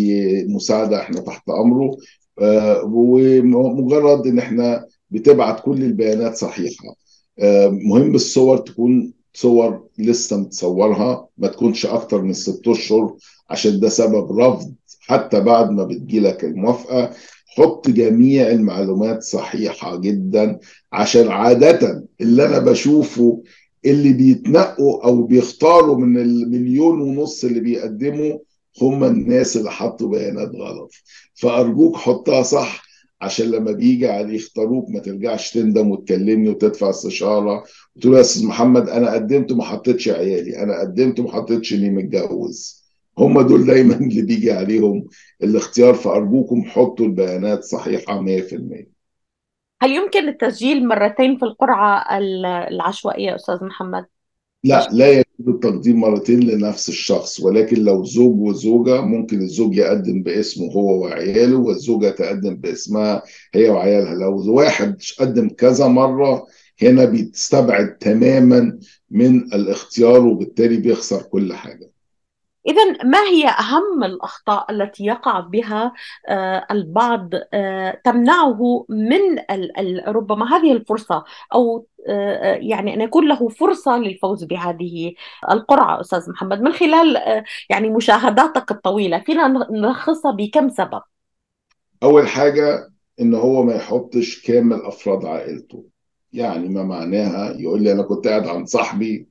مساعدة 0.46 1.00
إحنا 1.00 1.20
تحت 1.20 1.48
أمره 1.50 1.96
ومجرد 2.84 4.26
إن 4.26 4.38
إحنا 4.38 4.86
بتبعت 5.10 5.60
كل 5.60 5.82
البيانات 5.82 6.36
صحيحة. 6.36 6.94
مهم 7.70 8.14
الصور 8.14 8.56
تكون 8.58 9.12
صور 9.34 9.86
لسه 9.98 10.36
متصورها 10.36 11.28
ما 11.38 11.48
تكونش 11.48 11.86
أكتر 11.86 12.22
من 12.22 12.32
ست 12.32 12.68
أشهر 12.68 13.16
عشان 13.50 13.80
ده 13.80 13.88
سبب 13.88 14.38
رفض 14.40 14.74
حتى 15.08 15.40
بعد 15.40 15.70
ما 15.70 15.84
بتجيلك 15.84 16.44
الموافقة 16.44 17.10
حط 17.46 17.88
جميع 17.90 18.48
المعلومات 18.50 19.22
صحيحة 19.22 19.96
جدا 19.96 20.58
عشان 20.92 21.28
عادة 21.28 22.04
اللي 22.20 22.46
أنا 22.46 22.58
بشوفه 22.58 23.42
اللي 23.84 24.12
بيتنقوا 24.12 25.04
أو 25.04 25.22
بيختاروا 25.22 25.96
من 25.96 26.18
المليون 26.18 27.00
ونص 27.00 27.44
اللي 27.44 27.60
بيقدموا 27.60 28.38
هم 28.82 29.04
الناس 29.04 29.56
اللي 29.56 29.70
حطوا 29.70 30.08
بيانات 30.08 30.50
غلط. 30.54 30.90
فأرجوك 31.34 31.96
حطها 31.96 32.42
صح 32.42 32.82
عشان 33.20 33.50
لما 33.50 33.72
بيجي 33.72 34.08
عليه 34.08 34.34
يختاروك 34.36 34.90
ما 34.90 34.98
ترجعش 35.00 35.52
تندم 35.54 35.90
وتكلمني 35.90 36.48
وتدفع 36.48 36.90
استشارة 36.90 37.64
وتقول 37.96 38.14
يا 38.16 38.20
أستاذ 38.20 38.46
محمد 38.46 38.88
أنا 38.88 39.12
قدمت 39.12 39.52
وما 39.52 39.64
حطيتش 39.64 40.08
عيالي 40.08 40.62
أنا 40.62 40.80
قدمت 40.80 41.20
وما 41.20 41.32
حطيتش 41.32 41.72
إني 41.74 41.90
متجوز. 41.90 42.87
هم 43.18 43.40
دول 43.40 43.66
دايما 43.66 43.94
اللي 43.94 44.22
بيجي 44.22 44.52
عليهم 44.52 45.06
الاختيار 45.42 45.94
فأرجوكم 45.94 46.64
حطوا 46.64 47.06
البيانات 47.06 47.64
صحيحة 47.64 48.20
100% 48.20 48.98
هل 49.82 49.90
يمكن 49.90 50.28
التسجيل 50.28 50.88
مرتين 50.88 51.38
في 51.38 51.44
القرعة 51.44 52.18
العشوائية 52.68 53.34
أستاذ 53.34 53.64
محمد؟ 53.64 54.06
لا 54.64 54.88
لا 54.92 55.10
يجوز 55.10 55.54
التقديم 55.54 56.00
مرتين 56.00 56.40
لنفس 56.40 56.88
الشخص 56.88 57.40
ولكن 57.40 57.84
لو 57.84 58.04
زوج 58.04 58.40
وزوجة 58.40 59.00
ممكن 59.00 59.42
الزوج 59.42 59.76
يقدم 59.76 60.22
باسمه 60.22 60.72
هو 60.72 61.02
وعياله 61.02 61.58
والزوجة 61.58 62.10
تقدم 62.10 62.54
باسمها 62.54 63.22
هي 63.54 63.68
وعيالها. 63.70 64.14
لو 64.14 64.54
واحد 64.54 64.96
قدم 65.18 65.48
كذا 65.48 65.86
مرة 65.86 66.46
هنا 66.82 67.04
بيستبعد 67.04 67.98
تماما 67.98 68.78
من 69.10 69.36
الاختيار 69.54 70.26
وبالتالي 70.26 70.76
بيخسر 70.76 71.22
كل 71.22 71.52
حاجة. 71.52 71.90
إذا 72.68 73.04
ما 73.04 73.22
هي 73.22 73.48
أهم 73.48 74.04
الأخطاء 74.04 74.70
التي 74.70 75.04
يقع 75.04 75.40
بها 75.40 75.92
البعض 76.70 77.30
تمنعه 78.04 78.86
من 78.88 79.38
ربما 80.06 80.56
هذه 80.56 80.72
الفرصة 80.72 81.24
أو 81.54 81.86
يعني 82.60 82.94
أن 82.94 83.00
يكون 83.00 83.28
له 83.28 83.48
فرصة 83.48 83.98
للفوز 83.98 84.44
بهذه 84.44 85.14
القرعة 85.50 86.00
أستاذ 86.00 86.30
محمد. 86.30 86.62
من 86.62 86.72
خلال 86.72 87.16
يعني 87.70 87.90
مشاهداتك 87.90 88.70
الطويلة 88.70 89.18
فينا 89.18 89.48
نلخصها 89.70 90.30
بكم 90.30 90.68
سبب. 90.68 91.00
أول 92.02 92.28
حاجة 92.28 92.88
إن 93.20 93.34
هو 93.34 93.62
ما 93.62 93.74
يحطش 93.74 94.42
كامل 94.42 94.80
أفراد 94.82 95.24
عائلته. 95.24 95.84
يعني 96.32 96.68
ما 96.68 96.82
معناها 96.82 97.54
يقول 97.56 97.82
لي 97.82 97.92
أنا 97.92 98.02
كنت 98.02 98.28
قاعد 98.28 98.46
عند 98.46 98.66
صاحبي 98.66 99.28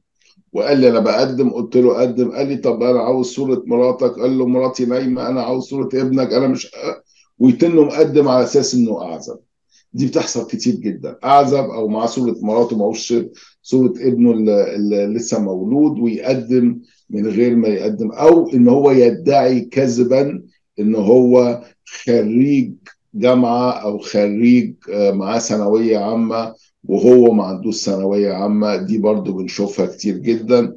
وقال 0.58 0.80
لي 0.80 0.90
أنا 0.90 1.00
بقدم 1.00 1.50
قلت 1.50 1.76
له 1.78 1.94
قدم. 1.94 2.32
قال 2.32 2.48
لي 2.48 2.58
طب 2.58 2.84
أنا 2.84 3.00
عاوز 3.00 3.26
صورة 3.26 3.64
مراتك. 3.66 4.20
قال 4.20 4.38
له 4.38 4.46
مراتي 4.46 4.86
نايمة 4.86 5.30
أنا 5.30 5.42
عاوز 5.42 5.64
صورة 5.64 5.90
ابنك. 5.94 6.34
أنا 6.34 6.48
مش 6.48 6.72
ويتنه 7.40 7.84
مقدم 7.84 8.28
على 8.28 8.44
أساس 8.44 8.74
إنه 8.76 9.02
أعزب. 9.02 9.40
دي 9.94 10.08
بتحصل 10.08 10.48
كتير 10.48 10.76
جدا. 10.76 11.18
أعزب 11.24 11.64
أو 11.78 11.88
معاه 11.88 12.06
صورة 12.06 12.36
مراته 12.42 12.78
معهوش 12.78 13.14
صورة 13.62 13.94
ابنه 13.98 14.32
اللي 14.32 15.06
لسه 15.08 15.42
مولود 15.42 16.00
ويقدم 16.00 16.80
من 17.10 17.28
غير 17.28 17.56
ما 17.56 17.68
يقدم 17.68 18.12
أو 18.12 18.50
إن 18.50 18.68
هو 18.68 18.92
يدعي 18.92 19.62
كذبا 19.62 20.44
إن 20.80 20.96
هو 20.96 21.62
خريج 22.06 22.74
جامعة 23.14 23.72
أو 23.72 23.98
خريج 23.98 24.74
معاه 24.90 25.40
ثانوية 25.40 25.98
عامة 25.98 26.54
وهو 26.88 27.34
ما 27.34 27.44
عندوش 27.44 27.76
ثانويه 27.76 28.34
عامه 28.34 28.76
دي 28.76 28.98
برضو 28.98 29.34
بنشوفها 29.34 29.86
كتير 29.86 30.18
جدا. 30.18 30.76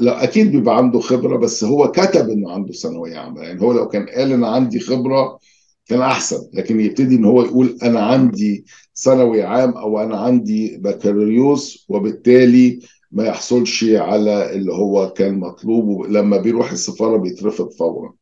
لا 0.00 0.24
أكيد 0.24 0.52
بيبقى 0.52 0.76
عنده 0.76 1.00
خبرة 1.00 1.36
بس 1.36 1.64
هو 1.64 1.90
كتب 1.90 2.28
إنه 2.30 2.52
عنده 2.52 2.72
ثانوية 2.72 3.18
عامة. 3.18 3.42
يعني 3.42 3.62
هو 3.62 3.72
لو 3.72 3.88
كان 3.88 4.06
قال 4.06 4.32
أنا 4.32 4.48
عندي 4.48 4.80
خبرة 4.80 5.38
كان 5.86 6.00
أحسن 6.00 6.48
لكن 6.52 6.80
يبتدي 6.80 7.14
إن 7.14 7.24
هو 7.24 7.42
يقول 7.42 7.78
أنا 7.82 8.00
عندي 8.00 8.64
ثانوي 8.96 9.42
عام 9.42 9.70
أو 9.70 10.00
أنا 10.00 10.16
عندي 10.16 10.76
بكالوريوس 10.76 11.86
وبالتالي 11.88 12.78
ما 13.12 13.24
يحصلش 13.24 13.84
على 13.84 14.52
اللي 14.52 14.72
هو 14.72 15.10
كان 15.10 15.40
مطلوب. 15.40 16.06
لما 16.06 16.36
بيروح 16.36 16.72
السفارة 16.72 17.16
بيترفض 17.16 17.70
فورا. 17.72 18.12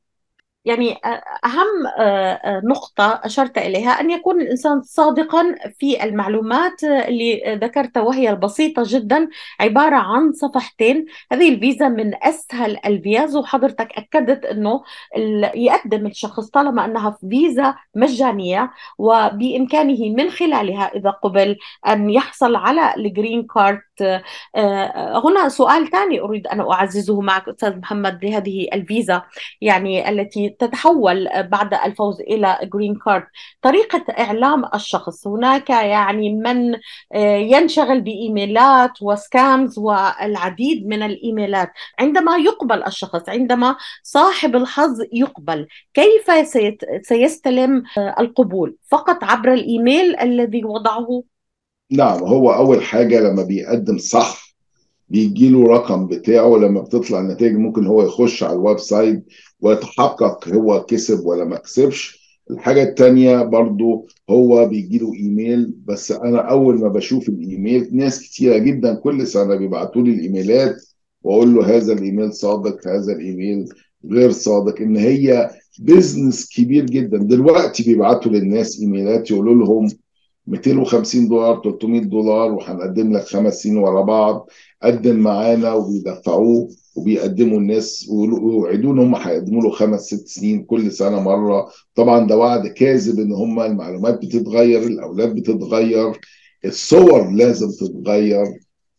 يعني 0.64 0.96
أهم 1.44 1.82
نقطة 2.64 3.20
أشرت 3.24 3.58
إليها 3.58 3.90
أن 3.90 4.10
يكون 4.10 4.40
الإنسان 4.40 4.82
صادقا 4.82 5.54
في 5.78 6.04
المعلومات 6.04 6.84
اللي 6.84 7.58
ذكرتها 7.62 8.00
وهي 8.00 8.30
البسيطة 8.30 8.82
جدا 8.86 9.28
عبارة 9.60 9.96
عن 9.96 10.32
صفحتين. 10.32 11.06
هذه 11.32 11.48
الفيزا 11.54 11.88
من 11.88 12.24
أسهل 12.24 12.78
الفيز 12.86 13.36
وحضرتك 13.36 13.92
أكدت 13.92 14.44
أنه 14.44 14.82
يقدم 15.54 16.06
الشخص 16.06 16.46
طالما 16.50 16.84
أنها 16.84 17.16
فيزا 17.30 17.74
مجانية 17.94 18.70
وبإمكانه 18.98 20.10
من 20.16 20.30
خلالها 20.30 20.96
إذا 20.96 21.10
قبل 21.10 21.56
أن 21.88 22.10
يحصل 22.10 22.56
على 22.56 22.94
ال 22.96 23.05
green 23.05 23.46
card 23.46 23.80
هنا 25.24 25.48
سؤال 25.48 25.90
ثاني 25.90 26.20
أريد 26.20 26.46
أن 26.46 26.60
أعززه 26.60 27.20
معك 27.20 27.48
أستاذ 27.48 27.76
محمد 27.78 28.24
لهذه 28.24 28.68
الفيزا 28.72 29.22
يعني 29.60 30.08
التي 30.08 30.48
تتحول 30.48 31.28
بعد 31.42 31.74
الفوز 31.74 32.20
إلى 32.20 32.58
green 32.74 32.94
card 32.94 33.24
طريقة 33.62 34.04
إعلام 34.18 34.64
الشخص 34.74 35.26
هناك 35.26 35.70
يعني 35.70 36.32
من 36.32 36.76
ينشغل 37.52 38.00
ب 38.00 38.15
emails 38.15 39.02
و 39.02 39.15
scams 39.15 39.78
والعديد 39.78 40.86
من 40.86 41.02
الإيميلات. 41.02 41.72
عندما 41.98 42.36
يقبل 42.36 42.84
الشخص 42.84 43.28
عندما 43.28 43.76
صاحب 44.02 44.56
الحظ 44.56 45.00
يقبل 45.12 45.66
كيف 45.94 46.30
سيستلم 47.02 47.82
القبول؟ 47.98 48.76
فقط 48.88 49.24
عبر 49.24 49.52
الإيميل 49.52 50.16
الذي 50.20 50.64
وضعه؟ 50.64 51.22
نعم 51.92 52.24
هو 52.24 52.50
أول 52.50 52.82
حاجة 52.82 53.20
لما 53.20 53.42
بيقدم 53.42 53.98
صح 53.98 54.52
بيجي 55.08 55.50
له 55.50 55.66
رقم 55.66 56.06
بتاعه 56.06 56.56
لما 56.56 56.80
بتطلع 56.80 57.20
النتائج 57.20 57.56
ممكن 57.56 57.86
هو 57.86 58.02
يخش 58.02 58.42
على 58.42 58.52
ال 58.52 58.78
website 58.78 59.24
ويتحقق 59.60 60.48
هو 60.48 60.84
كسب 60.84 61.26
ولا 61.26 61.44
ما 61.44 61.56
كسبش. 61.56 62.22
الحاجة 62.50 62.82
التانية 62.82 63.42
برضو 63.42 64.06
هو 64.30 64.68
بيجي 64.68 64.98
له 64.98 65.14
إيميل 65.14 65.72
بس 65.84 66.12
أنا 66.12 66.38
أول 66.38 66.80
ما 66.80 66.88
بشوف 66.88 67.28
الإيميل 67.28 67.88
ناس 67.92 68.22
كتيرة 68.22 68.58
جدا 68.58 68.94
كل 68.94 69.26
سنة 69.26 69.54
بيبعتوا 69.54 70.02
لي 70.02 70.10
الإيميلات 70.14 70.76
وأقول 71.22 71.54
له 71.54 71.76
هذا 71.76 71.92
الإيميل 71.92 72.32
صادق 72.32 72.88
هذا 72.88 73.12
الإيميل 73.12 73.68
غير 74.10 74.30
صادق 74.30 74.80
إن 74.80 74.96
هي 74.96 75.50
بيزنس 75.78 76.48
كبير 76.56 76.84
جدا. 76.86 77.18
دلوقتي 77.18 77.82
بيبعتوا 77.82 78.32
للناس 78.32 78.80
إيميلات 78.80 79.30
يقولوا 79.30 79.54
لهم 79.54 79.88
250 80.46 81.28
دولار 81.28 81.60
300 81.64 82.00
دولار 82.00 82.52
وهنقدم 82.52 83.12
لك 83.12 83.24
خمس 83.24 83.62
سنين 83.62 83.76
ورا 83.76 84.02
بعض. 84.02 84.48
قدم 84.82 85.16
معانا 85.16 85.72
وبيدفعوه 85.72 86.68
وبيقدموا 86.96 87.58
الناس 87.58 88.08
ويوعدوا 88.10 88.92
إن 88.92 88.98
هم 88.98 89.14
هيقدموا 89.14 89.62
له 89.62 89.70
خمس 89.70 90.00
ست 90.00 90.28
سنين 90.28 90.64
كل 90.64 90.92
سنة 90.92 91.20
مرة. 91.20 91.68
طبعا 91.94 92.26
ده 92.26 92.38
وعد 92.38 92.66
كاذب 92.66 93.20
إن 93.20 93.32
هم 93.32 93.60
المعلومات 93.60 94.22
بتتغير 94.22 94.82
الأولاد 94.82 95.34
بتتغير 95.34 96.20
الصور 96.64 97.30
لازم 97.30 97.70
تتغير. 97.70 98.46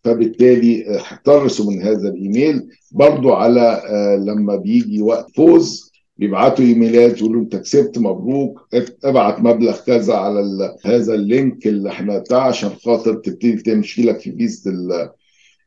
فبالتالي 0.04 0.98
احترسوا 0.98 1.72
من 1.72 1.82
هذا 1.82 2.10
الإيميل. 2.10 2.68
برضو 2.92 3.34
على 3.34 3.82
لما 4.28 4.56
بيجي 4.56 5.02
وقت 5.02 5.32
فوز 5.36 5.93
بيبعتوا 6.18 6.66
ايميلات 6.66 7.18
يقولوا 7.22 7.42
انت 7.42 7.56
كسبت 7.56 7.98
مبروك 7.98 8.68
ابعت 9.04 9.40
مبلغ 9.40 9.78
كذا 9.86 10.14
على 10.14 10.76
هذا 10.86 11.14
اللينك 11.14 11.68
اللي 11.68 11.90
إحنا 11.90 12.24
عشان 12.32 12.70
خاطر 12.70 13.14
تبتدي 13.14 13.56
تمشي 13.56 14.04
لك 14.04 14.20
في 14.20 14.32
فيزة 14.32 14.72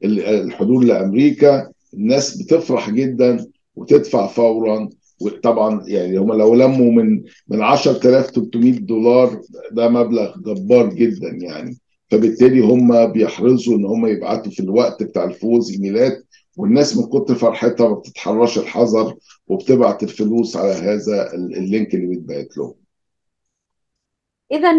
الحضور 0.04 0.84
لأمريكا. 0.84 1.70
الناس 1.94 2.42
بتفرح 2.42 2.90
جدا 2.90 3.46
وتدفع 3.76 4.26
فورا. 4.26 4.88
وطبعا 5.20 5.82
يعني 5.86 6.18
هم 6.18 6.32
لو 6.32 6.54
لموا 6.54 6.92
من 6.92 7.22
من 7.48 7.62
10300 7.62 8.72
دولار 8.72 9.40
ده 9.72 9.88
مبلغ 9.88 10.38
جبار 10.38 10.94
جدا 10.94 11.28
يعني. 11.28 11.76
فبالتالي 12.10 12.60
هم 12.60 13.06
بيحرصوا 13.12 13.76
إن 13.76 13.84
هم 13.84 14.06
يبعتوا 14.06 14.52
في 14.52 14.60
الوقت 14.60 15.02
بتاع 15.02 15.24
الفوز 15.24 15.72
ايميلات. 15.72 16.26
والناس 16.56 16.96
من 16.96 17.04
كتر 17.06 17.34
فرحتها 17.34 17.88
ما 17.88 17.94
بتتحرش 17.94 18.58
الحذر. 18.58 19.14
وبتبعت 19.48 20.02
الفلوس 20.02 20.56
على 20.56 20.72
هذا 20.72 21.34
ال 21.34 21.46
link 21.46 21.94
اللي 21.94 22.06
بيتبعت 22.06 22.56
له 22.56 22.74
إذا 24.52 24.72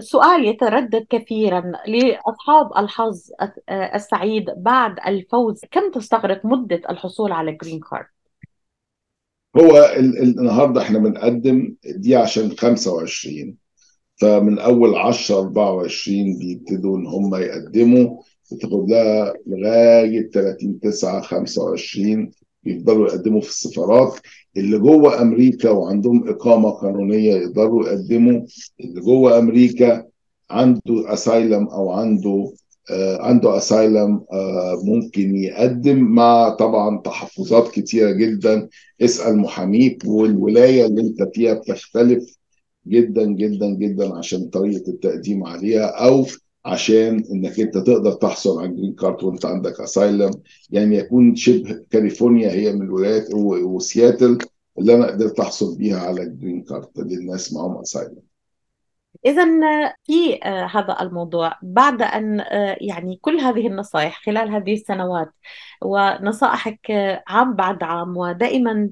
سؤال 0.00 0.44
يتردد 0.44 1.06
كثيرا 1.10 1.72
لأصحاب 1.86 2.70
الحظ 2.76 3.30
السعيد 3.70 4.44
بعد 4.56 4.96
الفوز 5.06 5.60
كم 5.70 5.90
تستغرق 5.90 6.46
مدة 6.46 6.80
الحصول 6.90 7.32
على 7.32 7.52
green 7.52 7.80
card؟ 7.80 8.06
هو 9.56 9.94
النهارده 10.22 10.82
إحنا 10.82 10.98
بنقدم 10.98 11.74
دي 11.84 12.16
عشان 12.16 12.50
25 12.56 13.56
فمن 14.16 14.58
أول 14.58 14.94
10 14.94 15.38
24 15.40 16.38
بيبتدوا 16.38 16.98
ان 16.98 17.06
هم 17.06 17.34
يقدموا 17.34 18.22
بتاخد 18.52 18.90
لها 18.90 19.34
لغاية 19.46 20.30
30 20.30 20.80
9 20.80 21.20
25 21.22 22.30
بيفضلوا 22.72 23.06
يقدموا 23.08 23.40
في 23.40 23.48
السفارات. 23.48 24.18
اللي 24.56 24.78
جوه 24.78 25.22
أمريكا 25.22 25.70
وعندهم 25.70 26.28
إقامة 26.28 26.70
قانونية 26.70 27.34
يقدروا 27.34 27.86
يقدموا. 27.88 28.40
اللي 28.80 29.00
جوه 29.00 29.38
أمريكا 29.38 30.04
عنده 30.50 31.12
أسايلم 31.12 31.66
أو 31.68 31.90
عنده 31.90 32.52
آه 32.90 33.22
عنده 33.22 33.56
أسايلم 33.56 34.24
آه 34.32 34.80
ممكن 34.84 35.36
يقدم 35.36 35.98
مع 35.98 36.48
طبعا 36.48 37.00
تحفظات 37.00 37.68
كتيرة 37.70 38.10
جدا. 38.10 38.68
اسأل 39.02 39.38
محاميك 39.38 40.02
والولاية 40.06 40.86
اللي 40.86 41.00
أنت 41.02 41.22
فيها 41.34 41.54
بتختلف 41.54 42.38
جدا 42.86 43.24
جدا 43.24 43.66
جدا 43.66 44.16
عشان 44.18 44.44
طريقة 44.44 44.88
التقديم 44.90 45.44
عليها 45.44 45.86
أو 45.86 46.26
عشان 46.68 47.24
إنك 47.32 47.60
أنت 47.60 47.78
تقدر 47.78 48.12
تحصل 48.12 48.58
على 48.60 48.68
green 48.68 48.94
card 48.94 49.24
وأنت 49.24 49.44
عندك 49.46 49.80
asylum 49.80 50.30
يعني 50.70 50.96
يكون 50.96 51.36
شبه 51.36 51.84
كاليفورنيا 51.90 52.50
هي 52.52 52.72
من 52.72 52.82
الولايات 52.82 53.34
وسياتل 53.34 54.38
اللي 54.78 54.94
أنا 54.94 55.06
قدرت 55.06 55.40
أحصل 55.40 55.78
بيها 55.78 55.98
على 56.00 56.26
green 56.26 56.62
card 56.64 56.88
للناس 56.98 57.52
معاهم 57.52 57.76
اسايلم 57.78 58.27
إذا 59.26 59.44
في 60.04 60.40
هذا 60.44 60.96
الموضوع. 61.00 61.52
بعد 61.62 62.02
أن 62.02 62.44
يعني 62.80 63.18
كل 63.22 63.40
هذه 63.40 63.66
النصائح 63.66 64.20
خلال 64.26 64.50
هذه 64.50 64.72
السنوات 64.72 65.28
ونصائحك 65.82 66.90
عام 67.28 67.54
بعد 67.54 67.82
عام 67.82 68.16
ودائما 68.16 68.90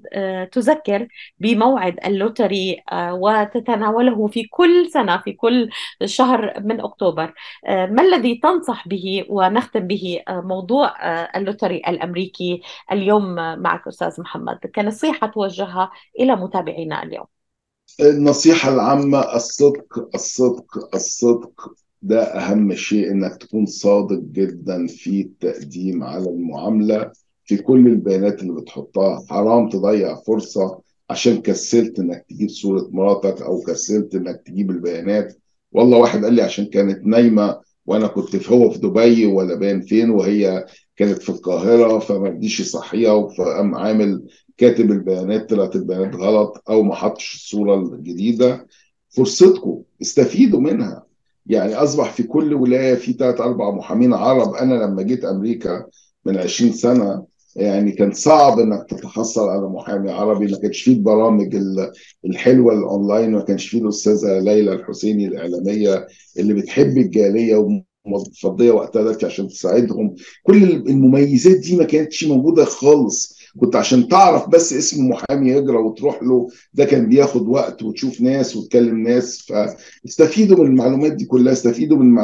تذكر 0.52 1.08
بموعد 1.38 1.96
ال 2.06 2.16
lottery 2.16 2.82
وتتناوله 2.92 4.26
في 4.26 4.44
كل 4.44 4.90
سنة 4.90 5.16
في 5.16 5.32
كل 5.32 5.70
شهر 6.04 6.60
من 6.60 6.80
أكتوبر 6.80 7.34
ما 7.68 8.02
الذي 8.02 8.34
تنصح 8.42 8.88
به 8.88 9.26
ونختم 9.28 9.80
به 9.86 10.22
موضوع 10.28 10.94
ال 11.36 11.41
lottery 11.41 11.76
الأمريكي 11.88 12.62
اليوم 12.92 13.34
معك 13.62 13.86
أستاذ 13.88 14.20
محمد؟ 14.20 14.58
كنصيحة 14.74 15.26
توجهها 15.26 15.90
إلى 16.20 16.36
متابعينا 16.36 17.02
اليوم. 17.02 17.35
النصيحة 18.00 18.74
العامة 18.74 19.18
الصدق 19.36 20.08
الصدق 20.14 20.94
الصدق. 20.94 21.72
ده 22.02 22.22
أهم 22.22 22.74
شيء 22.74 23.10
إنك 23.10 23.36
تكون 23.36 23.66
صادق 23.66 24.18
جدا 24.32 24.86
في 24.86 25.20
التقديم 25.20 26.04
على 26.04 26.28
المعاملة 26.28 27.12
في 27.44 27.56
كل 27.56 27.86
البيانات 27.86 28.42
اللي 28.42 28.52
بتحطها. 28.52 29.24
حرام 29.30 29.68
تضيع 29.68 30.14
فرصة 30.14 30.78
عشان 31.10 31.42
كسلت 31.42 31.98
إنك 31.98 32.26
تجيب 32.30 32.48
صورة 32.48 32.88
مراتك 32.92 33.42
أو 33.42 33.60
كسلت 33.60 34.14
إنك 34.14 34.42
تجيب 34.46 34.70
البيانات. 34.70 35.36
والله 35.72 35.98
واحد 35.98 36.24
قال 36.24 36.34
لي 36.34 36.42
عشان 36.42 36.64
كانت 36.66 37.06
نايمة 37.06 37.60
وأنا 37.86 38.06
كنت 38.06 38.36
في 38.36 38.54
هو 38.54 38.70
في 38.70 38.78
دبي 38.78 39.26
ولا 39.26 39.54
باين 39.54 39.80
فين 39.80 40.10
وهي 40.10 40.66
كانت 40.96 41.22
في 41.22 41.28
القاهرة 41.28 41.98
فما 41.98 42.28
رضيش 42.28 42.60
يصحيها 42.60 43.28
فقام 43.28 43.74
عامل 43.74 44.26
كاتب 44.56 44.90
البيانات 44.90 45.50
طلعت 45.50 45.76
البيانات 45.76 46.14
غلط 46.14 46.62
أو 46.68 46.82
ما 46.82 46.94
حطش 46.94 47.34
الصورة 47.34 47.74
الجديدة. 47.74 48.66
فرصتكم 49.08 49.82
استفيدوا 50.02 50.60
منها. 50.60 51.06
يعني 51.46 51.74
أصبح 51.74 52.12
في 52.12 52.22
كل 52.22 52.54
ولاية 52.54 52.94
في 52.94 53.12
ثلاث 53.12 53.40
أربع 53.40 53.70
محامين 53.70 54.12
عرب. 54.14 54.54
أنا 54.54 54.74
لما 54.74 55.02
جيت 55.02 55.24
أمريكا 55.24 55.86
من 56.24 56.36
20 56.38 56.72
سنة 56.72 57.24
يعني 57.56 57.92
كان 57.92 58.12
صعب 58.12 58.58
إنك 58.58 58.86
تتحصل 58.90 59.48
على 59.48 59.68
محامي 59.68 60.10
عربي. 60.10 60.46
ما 60.46 60.58
كانش 60.58 60.82
فيه 60.82 60.92
البرامج 60.92 61.56
الحلوة 62.24 62.72
الأونلاين 62.72 63.32
ما 63.32 63.40
كانش 63.40 63.68
فيه 63.68 63.82
الأستاذة 63.82 64.38
ليلى 64.38 64.72
الحسيني 64.72 65.26
الإعلامية 65.26 66.06
اللي 66.38 66.54
بتحب 66.54 66.98
الجالية 66.98 67.56
ومفضيه 68.06 68.70
وقتها 68.70 69.26
عشان 69.26 69.48
تساعدهم. 69.48 70.14
كل 70.42 70.62
المميزات 70.62 71.56
دي 71.56 71.76
ما 71.76 71.84
كانتش 71.84 72.24
موجودة 72.24 72.64
خالص. 72.64 73.35
كنت 73.60 73.76
عشان 73.76 74.08
تعرف 74.08 74.48
بس 74.48 74.72
اسم 74.72 75.08
محامي 75.08 75.50
يجرى 75.50 75.76
وتروح 75.76 76.22
له 76.22 76.48
ده 76.74 76.84
كان 76.84 77.08
بياخد 77.08 77.48
وقت 77.48 77.82
وتشوف 77.82 78.20
ناس 78.20 78.56
وتكلم 78.56 78.98
ناس 78.98 79.46
فاستفيدوا 79.48 80.64
من 80.64 80.66
المعلومات 80.70 81.12
دي 81.12 81.24
كلها 81.24 81.52
استفيدوا 81.52 81.98
من 81.98 82.18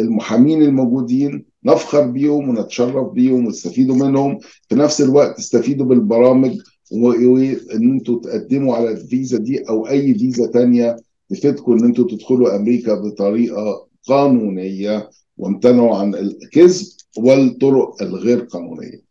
المحامين 0.00 0.62
الموجودين 0.62 1.44
نفخر 1.64 2.06
بيهم 2.06 2.48
ونتشرف 2.48 3.12
بيهم 3.12 3.46
ونستفيدوا 3.46 3.96
منهم 3.96 4.38
في 4.68 4.74
نفس 4.74 5.00
الوقت 5.00 5.38
استفيدوا 5.38 5.86
بالبرامج 5.86 6.56
وان 6.92 7.56
أنتوا 7.72 8.20
تقدموا 8.20 8.76
على 8.76 8.90
الفيزا 8.92 9.38
دي 9.38 9.58
أو 9.68 9.88
أي 9.88 10.14
فيزا 10.14 10.46
تانية 10.46 10.96
تفيدكم 11.30 11.72
إن 11.72 11.84
أنتوا 11.84 12.08
تدخلوا 12.08 12.56
أمريكا 12.56 12.94
بطريقة 12.94 13.86
قانونية 14.08 15.10
وامتنعوا 15.38 15.96
عن 15.96 16.14
الكذب 16.14 16.86
والطرق 17.18 18.02
الغير 18.02 18.40
قانونية. 18.40 19.03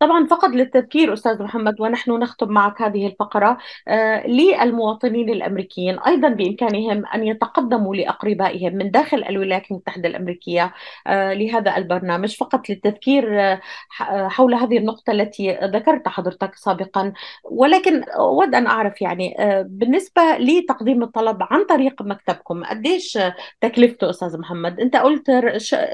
طبعا 0.00 0.26
فقط 0.26 0.50
للتذكير 0.50 1.12
أستاذ 1.12 1.42
محمد 1.42 1.80
ونحن 1.80 2.10
نختم 2.12 2.48
معك 2.48 2.82
هذه 2.82 3.06
الفقرة 3.06 3.58
آه 3.88 4.26
للمواطنين 4.26 5.30
الأمريكيين 5.30 5.98
أيضا 5.98 6.28
بإمكانهم 6.28 7.06
أن 7.06 7.24
يتقدموا 7.26 7.94
لأقربائهم 7.96 8.74
من 8.74 8.90
داخل 8.90 9.24
الولايات 9.24 9.70
المتحدة 9.70 10.08
الأمريكية 10.08 10.74
آه 11.06 11.32
لهذا 11.32 11.76
البرنامج 11.76 12.36
فقط 12.36 12.70
للتذكير 12.70 13.40
آه 13.40 13.60
حول 14.28 14.54
هذه 14.54 14.78
النقطة 14.78 15.10
التي 15.10 15.52
ذكرت 15.62 16.08
حضرتك 16.08 16.54
سابقا. 16.54 17.12
ولكن 17.44 18.02
أود 18.04 18.54
أن 18.54 18.66
أعرف 18.66 19.02
يعني 19.02 19.36
بالنسبة 19.68 20.22
لتقديم 20.38 21.02
الطلب 21.02 21.38
عن 21.50 21.64
طريق 21.64 22.02
مكتبكم 22.02 22.64
قديش 22.64 23.18
تكلفته 23.60 24.10
أستاذ 24.10 24.38
محمد؟ 24.38 24.80
أنت 24.80 24.96
قلت 24.96 25.30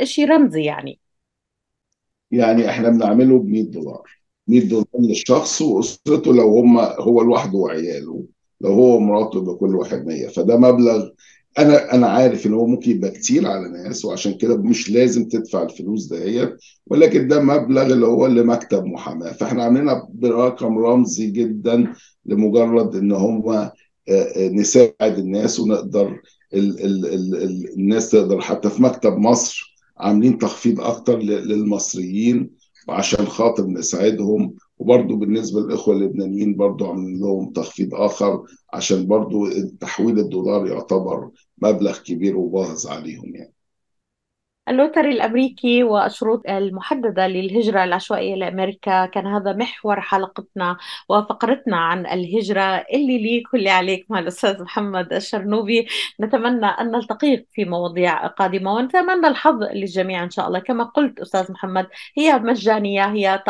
شيء 0.02 0.28
رمزي 0.30 0.62
يعني. 0.64 1.03
يعني 2.36 2.70
إحنا 2.70 2.88
بنعمله 2.88 3.38
ب 3.38 3.46
100 3.48 3.62
دولار. 3.62 4.02
100 4.48 4.60
دولار 4.68 4.86
للشخص 4.98 5.62
واسرته 5.62 6.34
لو 6.34 6.58
هم 6.58 6.78
هو 6.78 7.22
لوحده 7.22 7.58
وعياله. 7.58 8.24
لو 8.60 8.72
هو 8.72 8.96
ومراته 8.96 9.38
يبقى 9.38 9.54
كل 9.54 9.76
واحد 9.76 10.06
100 10.06 10.26
فده 10.28 10.56
مبلغ 10.56 11.08
أنا 11.58 11.94
أنا 11.94 12.06
عارف 12.06 12.46
إن 12.46 12.54
هو 12.54 12.66
ممكن 12.66 12.90
يبقى 12.90 13.10
كتير 13.10 13.46
على 13.46 13.68
ناس 13.68 14.04
وعشان 14.04 14.34
كده 14.34 14.56
مش 14.56 14.90
لازم 14.90 15.28
تدفع 15.28 15.62
الفلوس 15.62 16.06
دهيت 16.06 16.50
ولكن 16.86 17.28
ده 17.28 17.40
مبلغ 17.40 17.82
اللي 17.92 18.06
هو 18.06 18.26
لمكتب 18.26 18.84
محاماة. 18.84 19.32
فإحنا 19.32 19.64
عاملينها 19.64 20.08
برقم 20.14 20.78
رمزي 20.78 21.26
جدا 21.30 21.92
لمجرد 22.26 22.96
إن 22.96 23.12
هم 23.12 23.70
نساعد 24.38 25.18
الناس 25.18 25.60
ونقدر 25.60 26.20
ال 26.54 26.84
ال 26.84 27.06
ال 27.06 27.70
الناس 27.78 28.10
تقدر 28.10 28.40
حتى 28.40 28.70
في 28.70 28.82
مكتب 28.82 29.18
مصر 29.18 29.73
عاملين 29.98 30.38
تخفيض 30.38 30.80
أكتر 30.80 31.18
للمصريين 31.18 32.50
وعشان 32.88 33.26
خاطر 33.26 33.66
نساعدهم. 33.66 34.54
وبرضه 34.78 35.16
بالنسبة 35.16 35.60
للإخوة 35.60 35.94
اللبنانيين 35.94 36.56
برضه 36.56 36.88
عاملين 36.88 37.20
لهم 37.20 37.52
تخفيض 37.52 37.94
آخر 37.94 38.42
عشان 38.72 39.06
برضه 39.06 39.50
تحويل 39.80 40.18
الدولار 40.18 40.66
يعتبر 40.66 41.30
مبلغ 41.62 41.98
كبير 41.98 42.36
وباهظ 42.36 42.86
عليهم 42.86 43.34
يعني. 43.34 43.54
اللوتري 44.68 45.10
الأمريكي 45.10 45.82
والشروط 45.84 46.42
المحددة 46.48 47.26
للهجرة 47.26 47.84
العشوائية 47.84 48.34
لأمريكا 48.34 49.06
كان 49.06 49.26
هذا 49.26 49.52
محور 49.52 50.00
حلقتنا 50.00 50.76
وفقرتنا 51.08 51.76
عن 51.76 52.06
الهجرة. 52.06 52.62
اللي 52.62 53.18
لي 53.18 53.40
كل 53.52 53.68
عليك 53.68 54.06
مع 54.10 54.18
الأستاذ 54.18 54.62
محمد 54.62 55.12
الشرنوبي. 55.12 55.86
نتمنى 56.20 56.66
أن 56.66 56.90
نلتقي 56.90 57.44
في 57.52 57.64
مواضيع 57.64 58.26
قادمة 58.26 58.72
ونتمنى 58.74 59.28
الحظ 59.28 59.62
للجميع 59.62 60.22
إن 60.24 60.30
شاء 60.30 60.48
الله. 60.48 60.58
كما 60.58 60.84
قلت 60.84 61.20
أستاذ 61.20 61.52
محمد 61.52 61.86
هي 62.18 62.38
مجانية 62.38 63.04
هي 63.04 63.42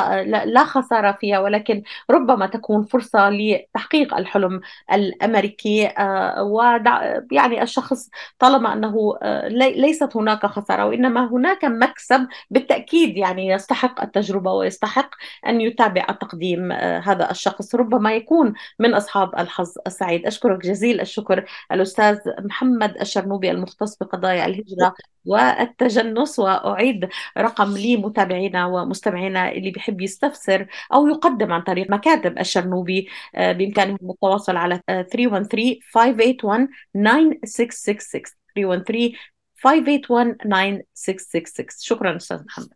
لا 0.45 0.65
خسارة 0.65 1.13
فيها 1.21 1.39
ولكن 1.41 1.83
ربما 2.11 2.47
تكون 2.47 2.85
فرصة 2.85 3.31
لتحقيق 3.31 4.15
الحلم 4.17 4.61
الأمريكي. 4.93 5.87
آه، 5.87 6.43
ودع 6.43 7.21
يعني 7.33 7.63
الشخص 7.63 8.11
طالما 8.39 8.73
أنه 8.73 9.19
آه، 9.23 9.49
ليست 9.49 10.17
هناك 10.17 10.47
خسارة 10.47 10.87
وإن 10.87 11.04
وإنما 11.05 11.33
هناك 11.33 11.65
مكسب 11.65 12.27
بالتأكيد 12.51 13.17
يعني 13.17 13.49
يستحق 13.49 14.03
التجربة 14.03 14.53
ويستحق 14.53 15.11
أن 15.47 15.61
يتابع 15.61 16.05
تقديم 16.05 16.73
آه، 16.73 16.99
هذا 16.99 17.31
الشخص. 17.31 17.75
ربما 17.75 18.15
يكون 18.15 18.55
من 18.79 18.95
أصحاب 18.95 19.35
الحظ 19.39 19.75
السعيد. 19.87 20.27
أشكرك 20.27 20.61
جزيل 20.61 21.01
الشكر 21.01 21.45
الأستاذ 21.73 22.19
محمد 22.41 22.97
الشرنوبي 23.01 23.51
المختص 23.51 23.97
بقضايا 23.99 24.47
الهجرة 24.47 24.95
والتجنس 25.25 26.39
وأعيد 26.39 27.09
رقم 27.39 27.77
لمتابعينا 27.79 28.67
ومستمعينا 28.67 29.53
اللي 29.53 29.71
بيحب 29.71 30.01
يستفسر 30.01 30.67
أو 30.95 31.07
يقدم 31.09 31.53
عن 31.53 31.63
طريق 31.63 31.91
مكاتب 31.91 32.39
الشرنوبي 32.39 33.09
آه، 33.35 33.53
بإمكانهم 33.53 33.99
التواصل 34.11 34.57
على 34.57 34.81
313 34.89 35.79
581 35.95 36.69
9666 36.95 38.23
313 38.57 39.34
5819666 39.65 41.81
شكرا 41.81 42.17
أستاذ 42.17 42.45
محمد. 42.45 42.75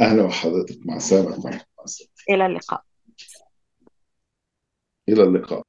أهلا 0.00 0.22
وحضرتك. 0.22 0.86
مع 0.86 0.96
السلامة. 0.96 1.60
إلى 2.30 2.46
اللقاء. 2.46 2.82
إلى 5.08 5.22
اللقاء. 5.22 5.62